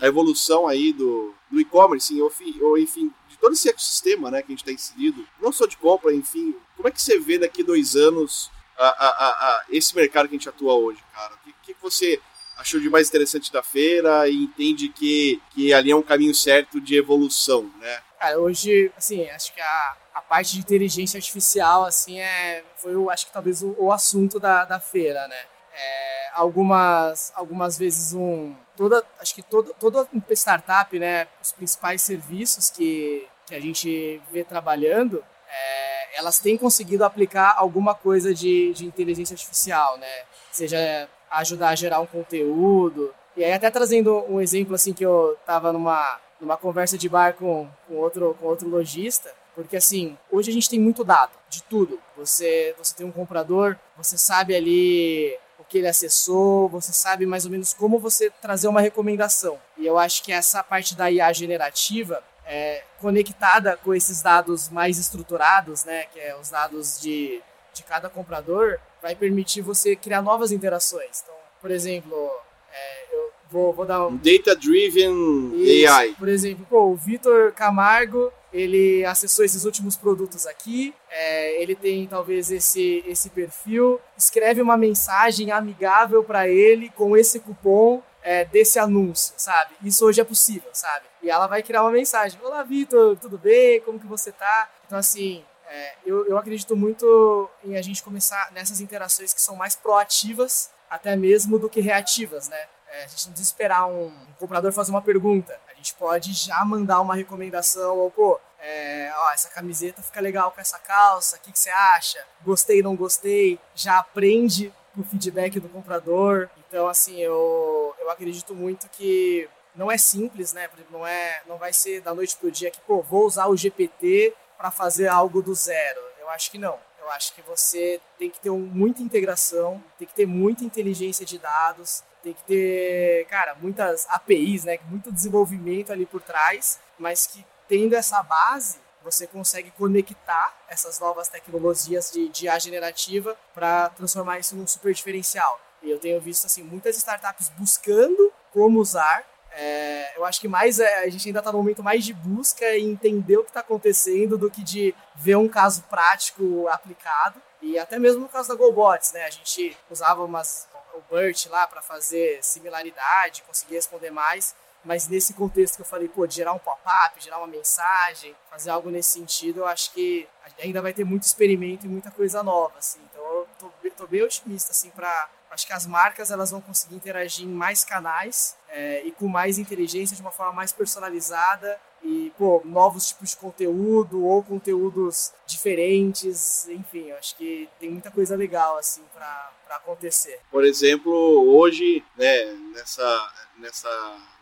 a 0.00 0.06
evolução 0.06 0.68
aí 0.68 0.92
do, 0.92 1.34
do 1.50 1.60
e-commerce, 1.60 2.14
ou, 2.60 2.78
enfim, 2.78 3.10
de 3.28 3.36
todo 3.38 3.52
esse 3.52 3.68
ecossistema 3.68 4.30
né, 4.30 4.40
que 4.40 4.48
a 4.48 4.54
gente 4.54 4.60
está 4.60 4.72
inserido, 4.72 5.26
não 5.40 5.52
só 5.52 5.66
de 5.66 5.76
compra, 5.76 6.14
enfim, 6.14 6.54
como 6.76 6.88
é 6.88 6.90
que 6.90 7.02
você 7.02 7.18
vê 7.18 7.38
daqui 7.38 7.62
dois 7.62 7.96
anos 7.96 8.50
a, 8.76 8.86
a, 8.86 9.28
a, 9.28 9.64
esse 9.70 9.94
mercado 9.96 10.28
que 10.28 10.34
a 10.34 10.38
gente 10.38 10.48
atua 10.48 10.74
hoje, 10.74 11.00
cara? 11.12 11.34
O 11.34 11.38
que, 11.62 11.74
que 11.74 11.82
você 11.82 12.20
achou 12.56 12.80
de 12.80 12.88
mais 12.88 13.08
interessante 13.08 13.52
da 13.52 13.62
feira 13.62 14.28
e 14.28 14.44
entende 14.44 14.88
que, 14.88 15.40
que 15.50 15.72
ali 15.72 15.90
é 15.90 15.96
um 15.96 16.02
caminho 16.02 16.34
certo 16.34 16.80
de 16.80 16.96
evolução, 16.96 17.70
né? 17.80 18.02
Cara, 18.18 18.38
hoje, 18.38 18.92
assim, 18.96 19.28
acho 19.28 19.52
que 19.52 19.60
a, 19.60 19.96
a 20.14 20.22
parte 20.22 20.52
de 20.52 20.60
inteligência 20.60 21.18
artificial, 21.18 21.84
assim, 21.84 22.20
é, 22.20 22.62
foi, 22.76 22.94
o, 22.94 23.10
acho 23.10 23.26
que 23.26 23.32
talvez 23.32 23.62
o, 23.62 23.74
o 23.78 23.92
assunto 23.92 24.38
da, 24.38 24.64
da 24.64 24.78
feira, 24.78 25.26
né? 25.26 25.42
É, 25.74 26.30
algumas, 26.34 27.32
algumas 27.34 27.76
vezes 27.76 28.14
um... 28.14 28.54
Toda, 28.76 29.04
acho 29.20 29.34
que 29.34 29.42
toda, 29.42 29.72
toda 29.74 30.08
startup, 30.30 30.98
né, 30.98 31.26
os 31.42 31.52
principais 31.52 32.02
serviços 32.02 32.70
que, 32.70 33.26
que 33.46 33.54
a 33.54 33.60
gente 33.60 34.20
vê 34.30 34.44
trabalhando, 34.44 35.24
é, 35.48 36.18
elas 36.18 36.38
têm 36.38 36.56
conseguido 36.56 37.04
aplicar 37.04 37.54
alguma 37.56 37.94
coisa 37.94 38.32
de, 38.32 38.72
de 38.72 38.86
inteligência 38.86 39.34
artificial, 39.34 39.96
né? 39.98 40.22
Seja 40.50 41.08
ajudar 41.30 41.70
a 41.70 41.74
gerar 41.74 42.00
um 42.00 42.06
conteúdo. 42.06 43.14
E 43.36 43.44
aí 43.44 43.52
até 43.52 43.70
trazendo 43.70 44.24
um 44.28 44.40
exemplo 44.40 44.74
assim 44.74 44.92
que 44.92 45.04
eu 45.04 45.36
tava 45.44 45.72
numa 45.72 46.20
numa 46.40 46.56
conversa 46.56 46.98
de 46.98 47.08
bar 47.08 47.34
com, 47.34 47.68
com, 47.88 47.94
outro, 47.94 48.36
com 48.40 48.46
outro 48.46 48.68
lojista, 48.68 49.32
porque 49.54 49.76
assim, 49.76 50.16
hoje 50.30 50.50
a 50.50 50.54
gente 50.54 50.68
tem 50.68 50.80
muito 50.80 51.04
dado 51.04 51.32
de 51.48 51.62
tudo. 51.62 52.00
Você, 52.16 52.74
você 52.76 52.94
tem 52.94 53.06
um 53.06 53.12
comprador, 53.12 53.76
você 53.96 54.18
sabe 54.18 54.54
ali 54.54 55.36
o 55.58 55.64
que 55.64 55.78
ele 55.78 55.88
acessou, 55.88 56.68
você 56.68 56.92
sabe 56.92 57.24
mais 57.26 57.44
ou 57.44 57.50
menos 57.50 57.72
como 57.72 57.98
você 57.98 58.30
trazer 58.42 58.68
uma 58.68 58.80
recomendação. 58.80 59.58
E 59.78 59.86
eu 59.86 59.98
acho 59.98 60.22
que 60.22 60.32
essa 60.32 60.62
parte 60.62 60.94
da 60.94 61.10
IA 61.10 61.32
generativa 61.32 62.22
é, 62.46 62.82
conectada 63.00 63.76
com 63.76 63.94
esses 63.94 64.20
dados 64.20 64.68
mais 64.68 64.98
estruturados, 64.98 65.84
né, 65.84 66.04
que 66.12 66.20
é 66.20 66.36
os 66.36 66.50
dados 66.50 67.00
de, 67.00 67.40
de 67.72 67.82
cada 67.82 68.10
comprador, 68.10 68.78
vai 69.00 69.14
permitir 69.14 69.62
você 69.62 69.96
criar 69.96 70.22
novas 70.22 70.52
interações. 70.52 71.22
Então, 71.22 71.34
por 71.60 71.70
exemplo, 71.70 72.30
é, 72.72 73.16
eu 73.16 73.34
Vou, 73.54 73.72
vou 73.72 73.86
dar 73.86 74.08
um. 74.08 74.16
Data-driven 74.16 75.52
AI. 75.86 76.16
Por 76.18 76.28
exemplo, 76.28 76.66
pô, 76.68 76.86
o 76.86 76.96
Vitor 76.96 77.52
Camargo, 77.52 78.32
ele 78.54 79.04
acessou 79.04 79.44
esses 79.44 79.64
últimos 79.64 79.96
produtos 79.96 80.46
aqui, 80.46 80.94
é, 81.10 81.60
ele 81.60 81.74
tem 81.74 82.06
talvez 82.06 82.52
esse, 82.52 83.02
esse 83.04 83.28
perfil, 83.30 84.00
escreve 84.16 84.62
uma 84.62 84.76
mensagem 84.76 85.50
amigável 85.50 86.22
para 86.22 86.48
ele 86.48 86.88
com 86.90 87.16
esse 87.16 87.40
cupom 87.40 88.00
é, 88.22 88.44
desse 88.44 88.78
anúncio, 88.78 89.34
sabe? 89.36 89.74
Isso 89.82 90.06
hoje 90.06 90.20
é 90.20 90.24
possível, 90.24 90.70
sabe? 90.72 91.04
E 91.20 91.28
ela 91.28 91.48
vai 91.48 91.64
criar 91.64 91.82
uma 91.82 91.90
mensagem: 91.90 92.38
Olá, 92.42 92.62
Vitor, 92.62 93.16
tudo 93.16 93.36
bem? 93.36 93.80
Como 93.80 93.98
que 93.98 94.06
você 94.06 94.30
tá? 94.30 94.70
Então, 94.86 94.96
assim, 94.96 95.44
é, 95.66 95.94
eu, 96.06 96.24
eu 96.26 96.38
acredito 96.38 96.76
muito 96.76 97.50
em 97.64 97.76
a 97.76 97.82
gente 97.82 98.04
começar 98.04 98.52
nessas 98.52 98.80
interações 98.80 99.34
que 99.34 99.42
são 99.42 99.56
mais 99.56 99.74
proativas, 99.74 100.70
até 100.88 101.16
mesmo 101.16 101.58
do 101.58 101.68
que 101.68 101.80
reativas, 101.80 102.48
né? 102.48 102.68
É, 102.88 103.04
a 103.04 103.06
gente 103.08 103.26
não 103.26 103.32
precisa 103.32 103.50
esperar 103.50 103.86
um, 103.86 104.06
um, 104.06 104.26
comprador 104.38 104.72
fazer 104.72 104.92
uma 104.92 105.02
pergunta. 105.02 105.58
Gente 105.84 105.96
pode 105.96 106.32
já 106.32 106.64
mandar 106.64 107.02
uma 107.02 107.14
recomendação, 107.14 107.98
ou, 107.98 108.10
pô, 108.10 108.40
é, 108.58 109.12
ó, 109.14 109.32
essa 109.32 109.50
camiseta 109.50 110.00
fica 110.00 110.18
legal 110.18 110.50
com 110.50 110.58
essa 110.58 110.78
calça, 110.78 111.36
o 111.36 111.40
que, 111.40 111.52
que 111.52 111.58
você 111.58 111.68
acha? 111.68 112.24
Gostei, 112.42 112.80
não 112.80 112.96
gostei? 112.96 113.60
Já 113.74 113.98
aprende 113.98 114.72
o 114.96 115.04
feedback 115.04 115.60
do 115.60 115.68
comprador. 115.68 116.48
Então, 116.56 116.88
assim, 116.88 117.20
eu, 117.20 117.94
eu 118.00 118.08
acredito 118.08 118.54
muito 118.54 118.88
que 118.88 119.46
não 119.76 119.92
é 119.92 119.98
simples, 119.98 120.54
né? 120.54 120.70
Não, 120.90 121.06
é, 121.06 121.42
não 121.46 121.58
vai 121.58 121.74
ser 121.74 122.00
da 122.00 122.14
noite 122.14 122.34
pro 122.34 122.50
dia 122.50 122.70
que, 122.70 122.80
pô, 122.80 123.02
vou 123.02 123.26
usar 123.26 123.48
o 123.48 123.56
GPT 123.56 124.34
para 124.56 124.70
fazer 124.70 125.08
algo 125.08 125.42
do 125.42 125.54
zero. 125.54 126.00
Eu 126.18 126.30
acho 126.30 126.50
que 126.50 126.56
não. 126.56 126.78
Eu 127.04 127.10
acho 127.10 127.34
que 127.34 127.42
você 127.42 128.00
tem 128.18 128.30
que 128.30 128.40
ter 128.40 128.50
muita 128.50 129.02
integração, 129.02 129.82
tem 129.98 130.08
que 130.08 130.14
ter 130.14 130.24
muita 130.24 130.64
inteligência 130.64 131.26
de 131.26 131.38
dados, 131.38 132.02
tem 132.22 132.32
que 132.32 132.42
ter, 132.44 133.26
cara, 133.26 133.54
muitas 133.56 134.08
APIs, 134.08 134.64
né? 134.64 134.78
Muito 134.88 135.12
desenvolvimento 135.12 135.92
ali 135.92 136.06
por 136.06 136.22
trás, 136.22 136.80
mas 136.98 137.26
que 137.26 137.44
tendo 137.68 137.94
essa 137.94 138.22
base, 138.22 138.78
você 139.02 139.26
consegue 139.26 139.70
conectar 139.72 140.56
essas 140.66 140.98
novas 140.98 141.28
tecnologias 141.28 142.10
de, 142.10 142.30
de 142.30 142.46
IA 142.46 142.58
generativa 142.58 143.36
para 143.52 143.90
transformar 143.90 144.38
isso 144.38 144.56
num 144.56 144.66
super 144.66 144.94
diferencial. 144.94 145.60
E 145.82 145.90
eu 145.90 145.98
tenho 145.98 146.18
visto 146.18 146.46
assim 146.46 146.62
muitas 146.62 146.96
startups 146.96 147.50
buscando 147.50 148.32
como 148.50 148.80
usar. 148.80 149.26
É, 149.56 150.14
eu 150.16 150.24
acho 150.24 150.40
que 150.40 150.48
mais 150.48 150.80
é, 150.80 151.04
a 151.04 151.08
gente 151.08 151.28
ainda 151.28 151.38
está 151.38 151.52
no 151.52 151.58
momento 151.58 151.82
mais 151.82 152.04
de 152.04 152.12
busca 152.12 152.66
e 152.76 152.82
entender 152.82 153.36
o 153.36 153.44
que 153.44 153.50
está 153.50 153.60
acontecendo 153.60 154.36
do 154.36 154.50
que 154.50 154.62
de 154.62 154.94
ver 155.14 155.36
um 155.36 155.48
caso 155.48 155.82
prático 155.84 156.66
aplicado. 156.68 157.40
E 157.62 157.78
até 157.78 157.98
mesmo 157.98 158.22
no 158.22 158.28
caso 158.28 158.48
da 158.48 158.54
GoBots, 158.54 159.12
né? 159.12 159.24
A 159.24 159.30
gente 159.30 159.76
usava 159.88 160.24
umas 160.24 160.68
o 160.94 161.14
BERT 161.14 161.46
lá 161.46 161.66
para 161.66 161.82
fazer 161.82 162.42
similaridade, 162.42 163.42
conseguir 163.42 163.74
responder 163.74 164.10
mais. 164.10 164.54
Mas 164.84 165.08
nesse 165.08 165.32
contexto 165.32 165.76
que 165.76 165.82
eu 165.82 165.86
falei, 165.86 166.08
pô, 166.08 166.26
de 166.26 166.34
gerar 166.34 166.52
um 166.52 166.58
pop-up, 166.58 167.18
gerar 167.18 167.38
uma 167.38 167.46
mensagem, 167.46 168.36
fazer 168.50 168.70
algo 168.70 168.90
nesse 168.90 169.12
sentido, 169.12 169.60
eu 169.60 169.66
acho 169.66 169.90
que 169.92 170.28
ainda 170.62 170.82
vai 170.82 170.92
ter 170.92 171.04
muito 171.04 171.22
experimento 171.22 171.86
e 171.86 171.88
muita 171.88 172.10
coisa 172.10 172.42
nova, 172.42 172.78
assim. 172.78 173.00
Então 173.10 173.24
eu 173.24 173.48
tô, 173.58 173.70
tô 173.96 174.06
bem 174.06 174.22
otimista, 174.22 174.72
assim, 174.72 174.90
para 174.90 175.28
acho 175.50 175.66
que 175.66 175.72
as 175.72 175.86
marcas 175.86 176.30
elas 176.30 176.50
vão 176.50 176.60
conseguir 176.60 176.96
interagir 176.96 177.46
em 177.46 177.50
mais 177.50 177.84
canais 177.84 178.56
é, 178.74 179.06
e 179.06 179.12
com 179.12 179.28
mais 179.28 179.56
inteligência 179.56 180.16
de 180.16 180.20
uma 180.20 180.32
forma 180.32 180.52
mais 180.52 180.72
personalizada 180.72 181.80
e 182.02 182.32
pô, 182.36 182.60
novos 182.64 183.08
tipos 183.08 183.30
de 183.30 183.36
conteúdo 183.36 184.24
ou 184.24 184.42
conteúdos 184.42 185.32
diferentes, 185.46 186.68
enfim, 186.68 187.12
acho 187.12 187.36
que 187.36 187.68
tem 187.78 187.88
muita 187.88 188.10
coisa 188.10 188.36
legal 188.36 188.76
assim 188.76 189.02
para 189.14 189.52
acontecer. 189.70 190.40
Por 190.50 190.64
exemplo, 190.64 191.12
hoje, 191.48 192.04
né, 192.16 192.52
nessa 192.74 193.32
nessa, 193.58 193.88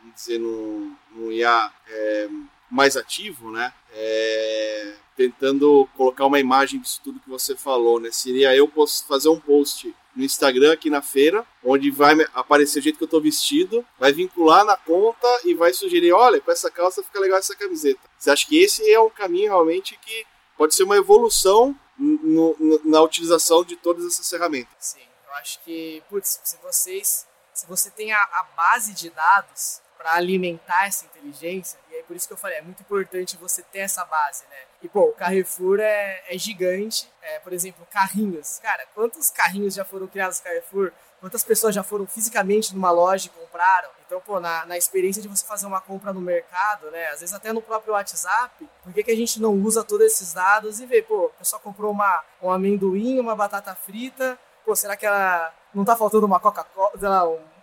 vamos 0.00 0.14
dizer, 0.16 0.38
no, 0.38 0.96
no 1.10 1.30
IA 1.30 1.70
é, 1.86 2.28
mais 2.70 2.96
ativo, 2.96 3.50
né, 3.50 3.72
é, 3.92 4.94
tentando 5.14 5.86
colocar 5.94 6.24
uma 6.24 6.40
imagem 6.40 6.80
disso 6.80 7.00
tudo 7.04 7.20
que 7.20 7.28
você 7.28 7.54
falou, 7.54 8.00
né, 8.00 8.10
seria 8.10 8.56
eu 8.56 8.70
fazer 9.06 9.28
um 9.28 9.38
post 9.38 9.94
no 10.14 10.24
Instagram 10.24 10.72
aqui 10.72 10.90
na 10.90 11.02
feira, 11.02 11.46
onde 11.64 11.90
vai 11.90 12.14
aparecer 12.34 12.78
o 12.78 12.82
jeito 12.82 12.98
que 12.98 13.04
eu 13.04 13.08
tô 13.08 13.20
vestido, 13.20 13.84
vai 13.98 14.12
vincular 14.12 14.64
na 14.64 14.76
conta 14.76 15.26
e 15.44 15.54
vai 15.54 15.72
sugerir, 15.72 16.12
olha, 16.12 16.40
com 16.40 16.50
essa 16.50 16.70
calça 16.70 17.02
fica 17.02 17.20
legal 17.20 17.38
essa 17.38 17.56
camiseta. 17.56 18.00
Você 18.18 18.30
acha 18.30 18.46
que 18.46 18.58
esse 18.58 18.90
é 18.90 19.00
um 19.00 19.10
caminho 19.10 19.50
realmente 19.50 19.96
que 19.96 20.26
pode 20.56 20.74
ser 20.74 20.84
uma 20.84 20.96
evolução 20.96 21.78
no, 21.98 22.56
no, 22.58 22.80
na 22.84 23.00
utilização 23.02 23.64
de 23.64 23.76
todas 23.76 24.06
essas 24.06 24.28
ferramentas? 24.28 24.74
Sim, 24.78 25.06
eu 25.26 25.34
acho 25.34 25.60
que, 25.60 26.02
putz, 26.08 26.40
se 26.44 26.56
vocês, 26.62 27.26
se 27.52 27.66
você 27.66 27.90
tem 27.90 28.12
a, 28.12 28.20
a 28.20 28.46
base 28.56 28.92
de 28.92 29.10
dados 29.10 29.80
para 29.96 30.14
alimentar 30.14 30.86
essa 30.86 31.04
inteligência, 31.06 31.78
e 31.90 31.96
é 31.96 32.02
por 32.02 32.16
isso 32.16 32.26
que 32.26 32.32
eu 32.32 32.38
falei, 32.38 32.58
é 32.58 32.62
muito 32.62 32.82
importante 32.82 33.36
você 33.36 33.62
ter 33.62 33.80
essa 33.80 34.04
base, 34.04 34.44
né? 34.50 34.71
E, 34.82 34.88
pô, 34.88 35.04
o 35.04 35.12
Carrefour 35.12 35.78
é, 35.80 36.22
é 36.28 36.36
gigante. 36.36 37.08
É, 37.22 37.38
por 37.38 37.52
exemplo, 37.52 37.86
carrinhos. 37.90 38.58
Cara, 38.60 38.84
quantos 38.94 39.30
carrinhos 39.30 39.74
já 39.74 39.84
foram 39.84 40.08
criados 40.08 40.38
no 40.38 40.44
Carrefour? 40.44 40.92
Quantas 41.20 41.44
pessoas 41.44 41.72
já 41.72 41.84
foram 41.84 42.04
fisicamente 42.04 42.74
numa 42.74 42.90
loja 42.90 43.26
e 43.26 43.40
compraram? 43.40 43.88
Então, 44.04 44.20
pô, 44.20 44.40
na, 44.40 44.66
na 44.66 44.76
experiência 44.76 45.22
de 45.22 45.28
você 45.28 45.46
fazer 45.46 45.66
uma 45.66 45.80
compra 45.80 46.12
no 46.12 46.20
mercado, 46.20 46.90
né? 46.90 47.06
Às 47.10 47.20
vezes 47.20 47.32
até 47.32 47.52
no 47.52 47.62
próprio 47.62 47.94
WhatsApp, 47.94 48.68
por 48.82 48.92
que, 48.92 49.04
que 49.04 49.12
a 49.12 49.16
gente 49.16 49.40
não 49.40 49.54
usa 49.54 49.84
todos 49.84 50.04
esses 50.04 50.32
dados 50.32 50.80
e 50.80 50.86
vê, 50.86 51.00
pô, 51.00 51.26
a 51.26 51.38
pessoa 51.38 51.60
comprou 51.60 51.92
uma, 51.92 52.24
um 52.42 52.50
amendoim, 52.50 53.20
uma 53.20 53.36
batata 53.36 53.72
frita, 53.74 54.36
pô, 54.64 54.74
será 54.74 54.96
que 54.96 55.06
ela 55.06 55.54
não 55.72 55.84
tá 55.84 55.94
faltando 55.94 56.26
uma 56.26 56.40
Coca-Cola, 56.40 56.90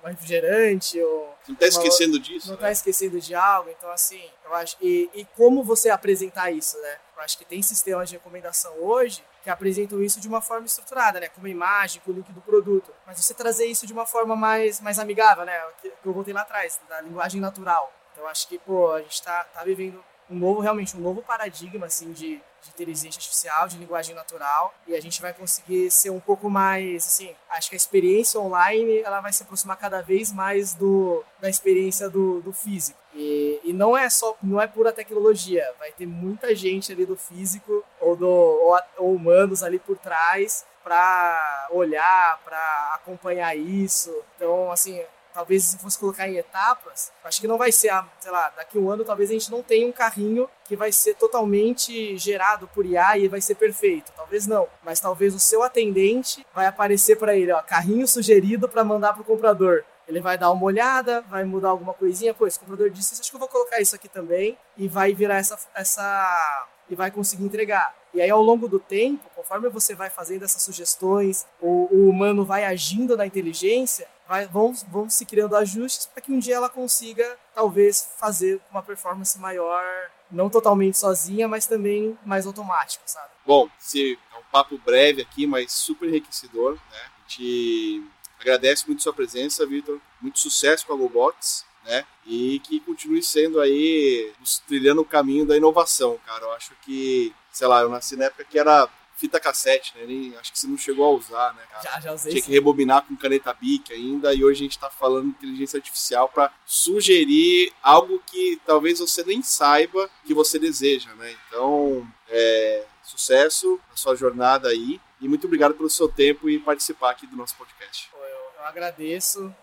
um 0.03 0.07
refrigerante 0.07 0.99
ou 1.01 1.35
não 1.47 1.55
tá 1.55 1.67
esquecendo 1.67 2.19
disso 2.19 2.49
não 2.49 2.55
tá 2.55 2.63
né? 2.63 2.67
tá 2.67 2.71
esquecendo 2.71 3.19
de 3.19 3.35
algo 3.35 3.69
então 3.69 3.91
assim 3.91 4.21
eu 4.45 4.53
acho 4.55 4.77
e, 4.81 5.09
e 5.13 5.25
como 5.35 5.63
você 5.63 5.89
apresentar 5.89 6.51
isso 6.51 6.79
né 6.79 6.97
Acho 7.21 7.37
que 7.37 7.45
tem 7.45 7.61
sistemas 7.61 8.09
de 8.09 8.15
recomendação 8.15 8.73
hoje 8.79 9.23
que 9.43 9.49
apresentam 9.49 10.01
isso 10.01 10.19
de 10.19 10.27
uma 10.27 10.41
forma 10.41 10.65
estruturada, 10.65 11.19
né? 11.19 11.29
Com 11.29 11.39
uma 11.39 11.49
imagem, 11.49 12.01
com 12.03 12.11
o 12.11 12.13
link 12.13 12.31
do 12.31 12.41
produto. 12.41 12.93
Mas 13.05 13.23
você 13.23 13.33
trazer 13.33 13.65
isso 13.65 13.87
de 13.87 13.93
uma 13.93 14.05
forma 14.05 14.35
mais, 14.35 14.79
mais 14.81 14.99
amigável, 14.99 15.45
né? 15.45 15.59
Que, 15.81 15.89
que 15.89 16.05
eu 16.05 16.13
voltei 16.13 16.33
lá 16.33 16.41
atrás, 16.41 16.79
da 16.87 17.01
linguagem 17.01 17.39
natural. 17.39 17.91
Então 18.11 18.27
acho 18.27 18.47
que, 18.47 18.59
pô, 18.59 18.91
a 18.91 19.01
gente 19.01 19.21
tá, 19.21 19.43
tá 19.45 19.63
vivendo 19.63 20.03
um 20.29 20.35
novo, 20.37 20.59
realmente, 20.59 20.95
um 20.95 20.99
novo 20.99 21.21
paradigma, 21.21 21.87
assim, 21.87 22.11
de, 22.11 22.41
de 22.63 22.69
inteligência 22.69 23.17
artificial, 23.17 23.67
de 23.67 23.77
linguagem 23.77 24.15
natural, 24.15 24.73
e 24.87 24.95
a 24.95 25.01
gente 25.01 25.21
vai 25.21 25.33
conseguir 25.33 25.89
ser 25.91 26.09
um 26.09 26.19
pouco 26.19 26.49
mais, 26.49 27.05
assim, 27.05 27.35
acho 27.49 27.69
que 27.69 27.75
a 27.75 27.77
experiência 27.77 28.39
online, 28.39 28.99
ela 28.99 29.21
vai 29.21 29.31
se 29.33 29.43
aproximar 29.43 29.77
cada 29.77 30.01
vez 30.01 30.31
mais 30.31 30.73
do, 30.73 31.23
da 31.39 31.49
experiência 31.49 32.09
do, 32.09 32.41
do 32.41 32.53
físico. 32.53 32.99
E, 33.13 33.59
e 33.63 33.73
não 33.73 33.97
é 33.97 34.09
só, 34.09 34.35
não 34.41 34.61
é 34.61 34.67
pura 34.67 34.91
tecnologia, 34.91 35.65
vai 35.79 35.91
ter 35.91 36.05
muita 36.05 36.55
gente 36.55 36.91
ali 36.91 37.05
do 37.05 37.15
físico 37.15 37.83
ou, 37.99 38.15
do, 38.15 38.27
ou, 38.27 38.79
ou 38.97 39.15
humanos 39.15 39.63
ali 39.63 39.79
por 39.79 39.97
trás 39.97 40.65
para 40.83 41.67
olhar, 41.71 42.39
para 42.43 42.91
acompanhar 42.95 43.55
isso. 43.55 44.15
Então, 44.35 44.71
assim, 44.71 45.03
talvez 45.39 45.63
se 45.63 45.77
fosse 45.77 45.97
colocar 45.97 46.27
em 46.27 46.35
etapas, 46.35 47.13
acho 47.23 47.39
que 47.39 47.47
não 47.47 47.57
vai 47.57 47.71
ser, 47.71 47.93
sei 48.19 48.29
lá, 48.29 48.49
daqui 48.49 48.77
um 48.77 48.91
ano 48.91 49.05
talvez 49.05 49.29
a 49.29 49.33
gente 49.33 49.49
não 49.49 49.63
tenha 49.63 49.87
um 49.87 49.91
carrinho 49.91 50.49
que 50.65 50.75
vai 50.75 50.91
ser 50.91 51.15
totalmente 51.15 52.17
gerado 52.17 52.67
por 52.67 52.85
IA 52.85 53.17
e 53.17 53.29
vai 53.29 53.39
ser 53.39 53.55
perfeito. 53.55 54.11
Talvez 54.17 54.45
não, 54.45 54.67
mas 54.83 54.99
talvez 54.99 55.33
o 55.33 55.39
seu 55.39 55.63
atendente 55.63 56.45
vai 56.53 56.65
aparecer 56.65 57.17
para 57.17 57.37
ele, 57.37 57.53
ó, 57.53 57.61
carrinho 57.61 58.05
sugerido 58.05 58.67
para 58.67 58.83
mandar 58.83 59.13
para 59.13 59.21
o 59.21 59.25
comprador. 59.25 59.85
Ele 60.05 60.19
vai 60.19 60.37
dar 60.37 60.51
uma 60.51 60.65
olhada, 60.65 61.21
vai 61.21 61.45
mudar 61.45 61.69
alguma 61.69 61.93
coisinha, 61.93 62.33
pô, 62.33 62.45
esse 62.45 62.59
comprador 62.59 62.89
disse, 62.89 63.17
acho 63.17 63.29
que 63.29 63.35
eu 63.35 63.39
vou 63.39 63.47
colocar 63.47 63.79
isso 63.79 63.95
aqui 63.95 64.09
também 64.09 64.57
e 64.75 64.89
vai 64.89 65.13
virar 65.13 65.37
essa 65.37 65.57
essa 65.73 66.67
e 66.89 66.95
vai 66.95 67.11
conseguir 67.11 67.45
entregar. 67.45 67.95
E 68.13 68.19
aí, 68.19 68.29
ao 68.29 68.41
longo 68.41 68.67
do 68.67 68.79
tempo, 68.79 69.23
conforme 69.35 69.69
você 69.69 69.93
vai 69.93 70.09
fazendo 70.09 70.43
essas 70.43 70.63
sugestões, 70.63 71.45
o, 71.61 71.87
o 71.91 72.09
humano 72.09 72.43
vai 72.43 72.65
agindo 72.65 73.15
na 73.15 73.25
inteligência, 73.25 74.07
vão, 74.51 74.73
vão 74.89 75.09
se 75.09 75.25
criando 75.25 75.55
ajustes 75.55 76.05
para 76.05 76.21
que 76.21 76.31
um 76.31 76.39
dia 76.39 76.55
ela 76.55 76.69
consiga, 76.69 77.37
talvez, 77.53 78.11
fazer 78.17 78.61
uma 78.71 78.83
performance 78.83 79.37
maior, 79.39 79.83
não 80.31 80.49
totalmente 80.49 80.97
sozinha, 80.97 81.47
mas 81.47 81.65
também 81.65 82.17
mais 82.25 82.45
automática, 82.45 83.03
sabe? 83.05 83.29
Bom, 83.45 83.69
esse 83.79 84.17
é 84.33 84.37
um 84.37 84.43
papo 84.51 84.77
breve 84.77 85.21
aqui, 85.21 85.47
mas 85.47 85.71
super 85.71 86.07
enriquecedor, 86.07 86.73
né? 86.73 86.99
A 86.99 87.29
gente 87.29 88.07
agradece 88.39 88.85
muito 88.87 89.03
sua 89.03 89.13
presença, 89.13 89.65
Vitor. 89.65 89.99
Muito 90.21 90.39
sucesso 90.39 90.85
com 90.85 90.93
a 90.93 90.97
GoBots 90.97 91.65
né? 91.89 92.05
E 92.25 92.59
que 92.59 92.79
continue 92.79 93.23
sendo 93.23 93.59
aí 93.59 94.31
trilhando 94.67 95.01
o 95.01 95.05
caminho 95.05 95.45
da 95.45 95.57
inovação, 95.57 96.19
cara. 96.25 96.45
Eu 96.45 96.51
acho 96.53 96.71
que, 96.83 97.33
sei 97.51 97.67
lá, 97.67 97.81
eu 97.81 97.89
nasci 97.89 98.15
na 98.15 98.25
época 98.25 98.45
que 98.45 98.59
era 98.59 98.87
fita 99.19 99.39
cassete, 99.39 99.93
né? 99.97 100.05
Nem, 100.05 100.35
acho 100.37 100.51
que 100.51 100.57
você 100.57 100.67
não 100.67 100.77
chegou 100.77 101.05
a 101.05 101.09
usar, 101.09 101.53
né, 101.53 101.61
cara? 101.69 101.83
Já, 101.83 101.99
já 101.99 102.13
usei. 102.13 102.31
Tinha 102.31 102.43
que 102.43 102.51
rebobinar 102.51 103.05
com 103.05 103.15
caneta 103.17 103.53
Bic 103.53 103.91
ainda, 103.91 104.33
e 104.33 104.43
hoje 104.43 104.61
a 104.61 104.63
gente 104.63 104.77
está 104.77 104.89
falando 104.89 105.25
de 105.25 105.29
inteligência 105.31 105.77
artificial 105.77 106.29
para 106.29 106.51
sugerir 106.65 107.73
algo 107.83 108.21
que 108.25 108.61
talvez 108.65 108.99
você 108.99 109.23
nem 109.23 109.43
saiba 109.43 110.09
que 110.25 110.33
você 110.33 110.57
deseja, 110.57 111.13
né? 111.15 111.35
Então, 111.47 112.07
é, 112.29 112.85
sucesso 113.03 113.79
na 113.89 113.97
sua 113.97 114.15
jornada 114.15 114.69
aí, 114.69 115.01
e 115.19 115.27
muito 115.27 115.47
obrigado 115.47 115.73
pelo 115.73 115.89
seu 115.89 116.07
tempo 116.07 116.49
e 116.49 116.57
participar 116.57 117.11
aqui 117.11 117.27
do 117.27 117.35
nosso 117.35 117.55
podcast. 117.57 118.09
Eu, 118.13 118.61
eu 118.61 118.65
agradeço. 118.65 119.53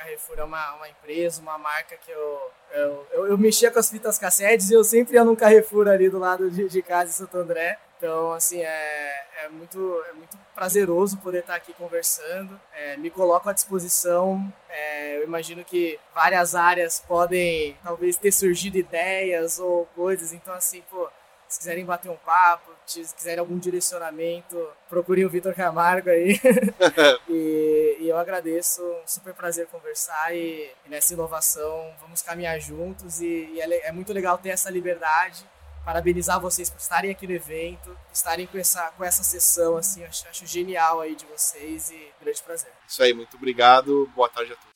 Carrefour 0.00 0.38
é 0.38 0.44
uma, 0.44 0.74
uma 0.76 0.88
empresa, 0.88 1.42
uma 1.42 1.58
marca 1.58 1.96
que 1.96 2.10
eu, 2.10 2.40
eu, 2.72 3.06
eu, 3.12 3.26
eu, 3.28 3.38
mexia 3.38 3.70
com 3.70 3.78
as 3.78 3.90
fitas 3.90 4.18
cassetes 4.18 4.70
e 4.70 4.74
eu 4.74 4.82
sempre 4.82 5.14
ia 5.14 5.24
num 5.24 5.36
Carrefour 5.36 5.88
ali 5.88 6.08
do 6.08 6.18
lado 6.18 6.50
de, 6.50 6.68
de 6.68 6.82
casa 6.82 7.10
em 7.10 7.14
Santo 7.14 7.36
André. 7.36 7.78
Então, 8.00 8.32
assim, 8.32 8.62
é, 8.62 9.26
é, 9.44 9.48
muito, 9.50 10.02
é 10.08 10.14
muito 10.14 10.34
prazeroso 10.54 11.18
poder 11.18 11.40
estar 11.40 11.54
aqui 11.54 11.74
conversando. 11.74 12.58
É, 12.72 12.96
me 12.96 13.10
coloco 13.10 13.50
à 13.50 13.52
disposição. 13.52 14.50
É, 14.70 15.18
eu 15.18 15.24
imagino 15.24 15.62
que 15.62 16.00
várias 16.14 16.54
áreas 16.54 16.98
podem, 17.06 17.76
talvez, 17.84 18.16
ter 18.16 18.32
surgido 18.32 18.78
ideias 18.78 19.58
ou 19.58 19.84
coisas. 19.94 20.32
Então, 20.32 20.54
assim, 20.54 20.82
pô, 20.90 21.10
se 21.46 21.58
quiserem 21.58 21.84
bater 21.84 22.10
um 22.10 22.16
papo, 22.16 22.70
se 22.86 23.02
quiserem 23.14 23.40
algum 23.40 23.58
direcionamento, 23.58 24.66
procurem 24.88 25.26
o 25.26 25.28
Vitor 25.28 25.54
Camargo 25.54 26.08
aí. 26.08 26.40
e, 27.28 27.98
e, 28.00 28.08
eu 28.08 28.16
agradeço, 28.16 28.82
um 28.82 29.06
super 29.06 29.34
prazer 29.34 29.66
conversar 29.66 30.34
e, 30.34 30.70
e 30.86 30.88
nessa 30.88 31.12
inovação 31.12 31.92
vamos 32.00 32.22
caminhar 32.22 32.58
juntos 32.60 33.20
e, 33.20 33.50
e 33.52 33.60
é, 33.60 33.88
é, 33.88 33.92
muito 33.92 34.10
legal 34.10 34.38
ter 34.38 34.48
essa 34.48 34.70
liberdade. 34.70 35.44
Parabenizar 35.84 36.40
vocês 36.40 36.68
por 36.68 36.78
estarem 36.78 37.10
aqui 37.10 37.26
no 37.26 37.32
evento, 37.32 37.96
estarem 38.12 38.46
com 38.46 38.58
essa, 38.58 38.92
com 38.96 39.04
essa 39.04 39.22
sessão, 39.22 39.76
assim, 39.76 40.04
acho, 40.04 40.28
acho 40.28 40.46
genial 40.46 41.00
aí 41.00 41.16
de 41.16 41.24
vocês 41.26 41.90
e 41.90 42.12
grande 42.20 42.42
prazer. 42.42 42.70
Isso 42.86 43.02
aí, 43.02 43.14
muito 43.14 43.36
obrigado, 43.36 44.10
boa 44.14 44.28
tarde 44.28 44.52
a 44.52 44.56
todos. 44.56 44.70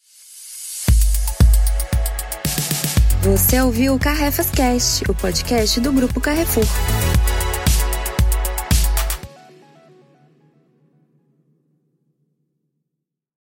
Você 3.23 3.61
ouviu 3.61 3.95
o 3.95 3.99
Carrefas 3.99 4.51
Cast, 4.51 5.03
o 5.11 5.15
podcast 5.15 5.81
do 5.81 5.93
Grupo 5.93 6.21
Carrefour. 6.21 6.65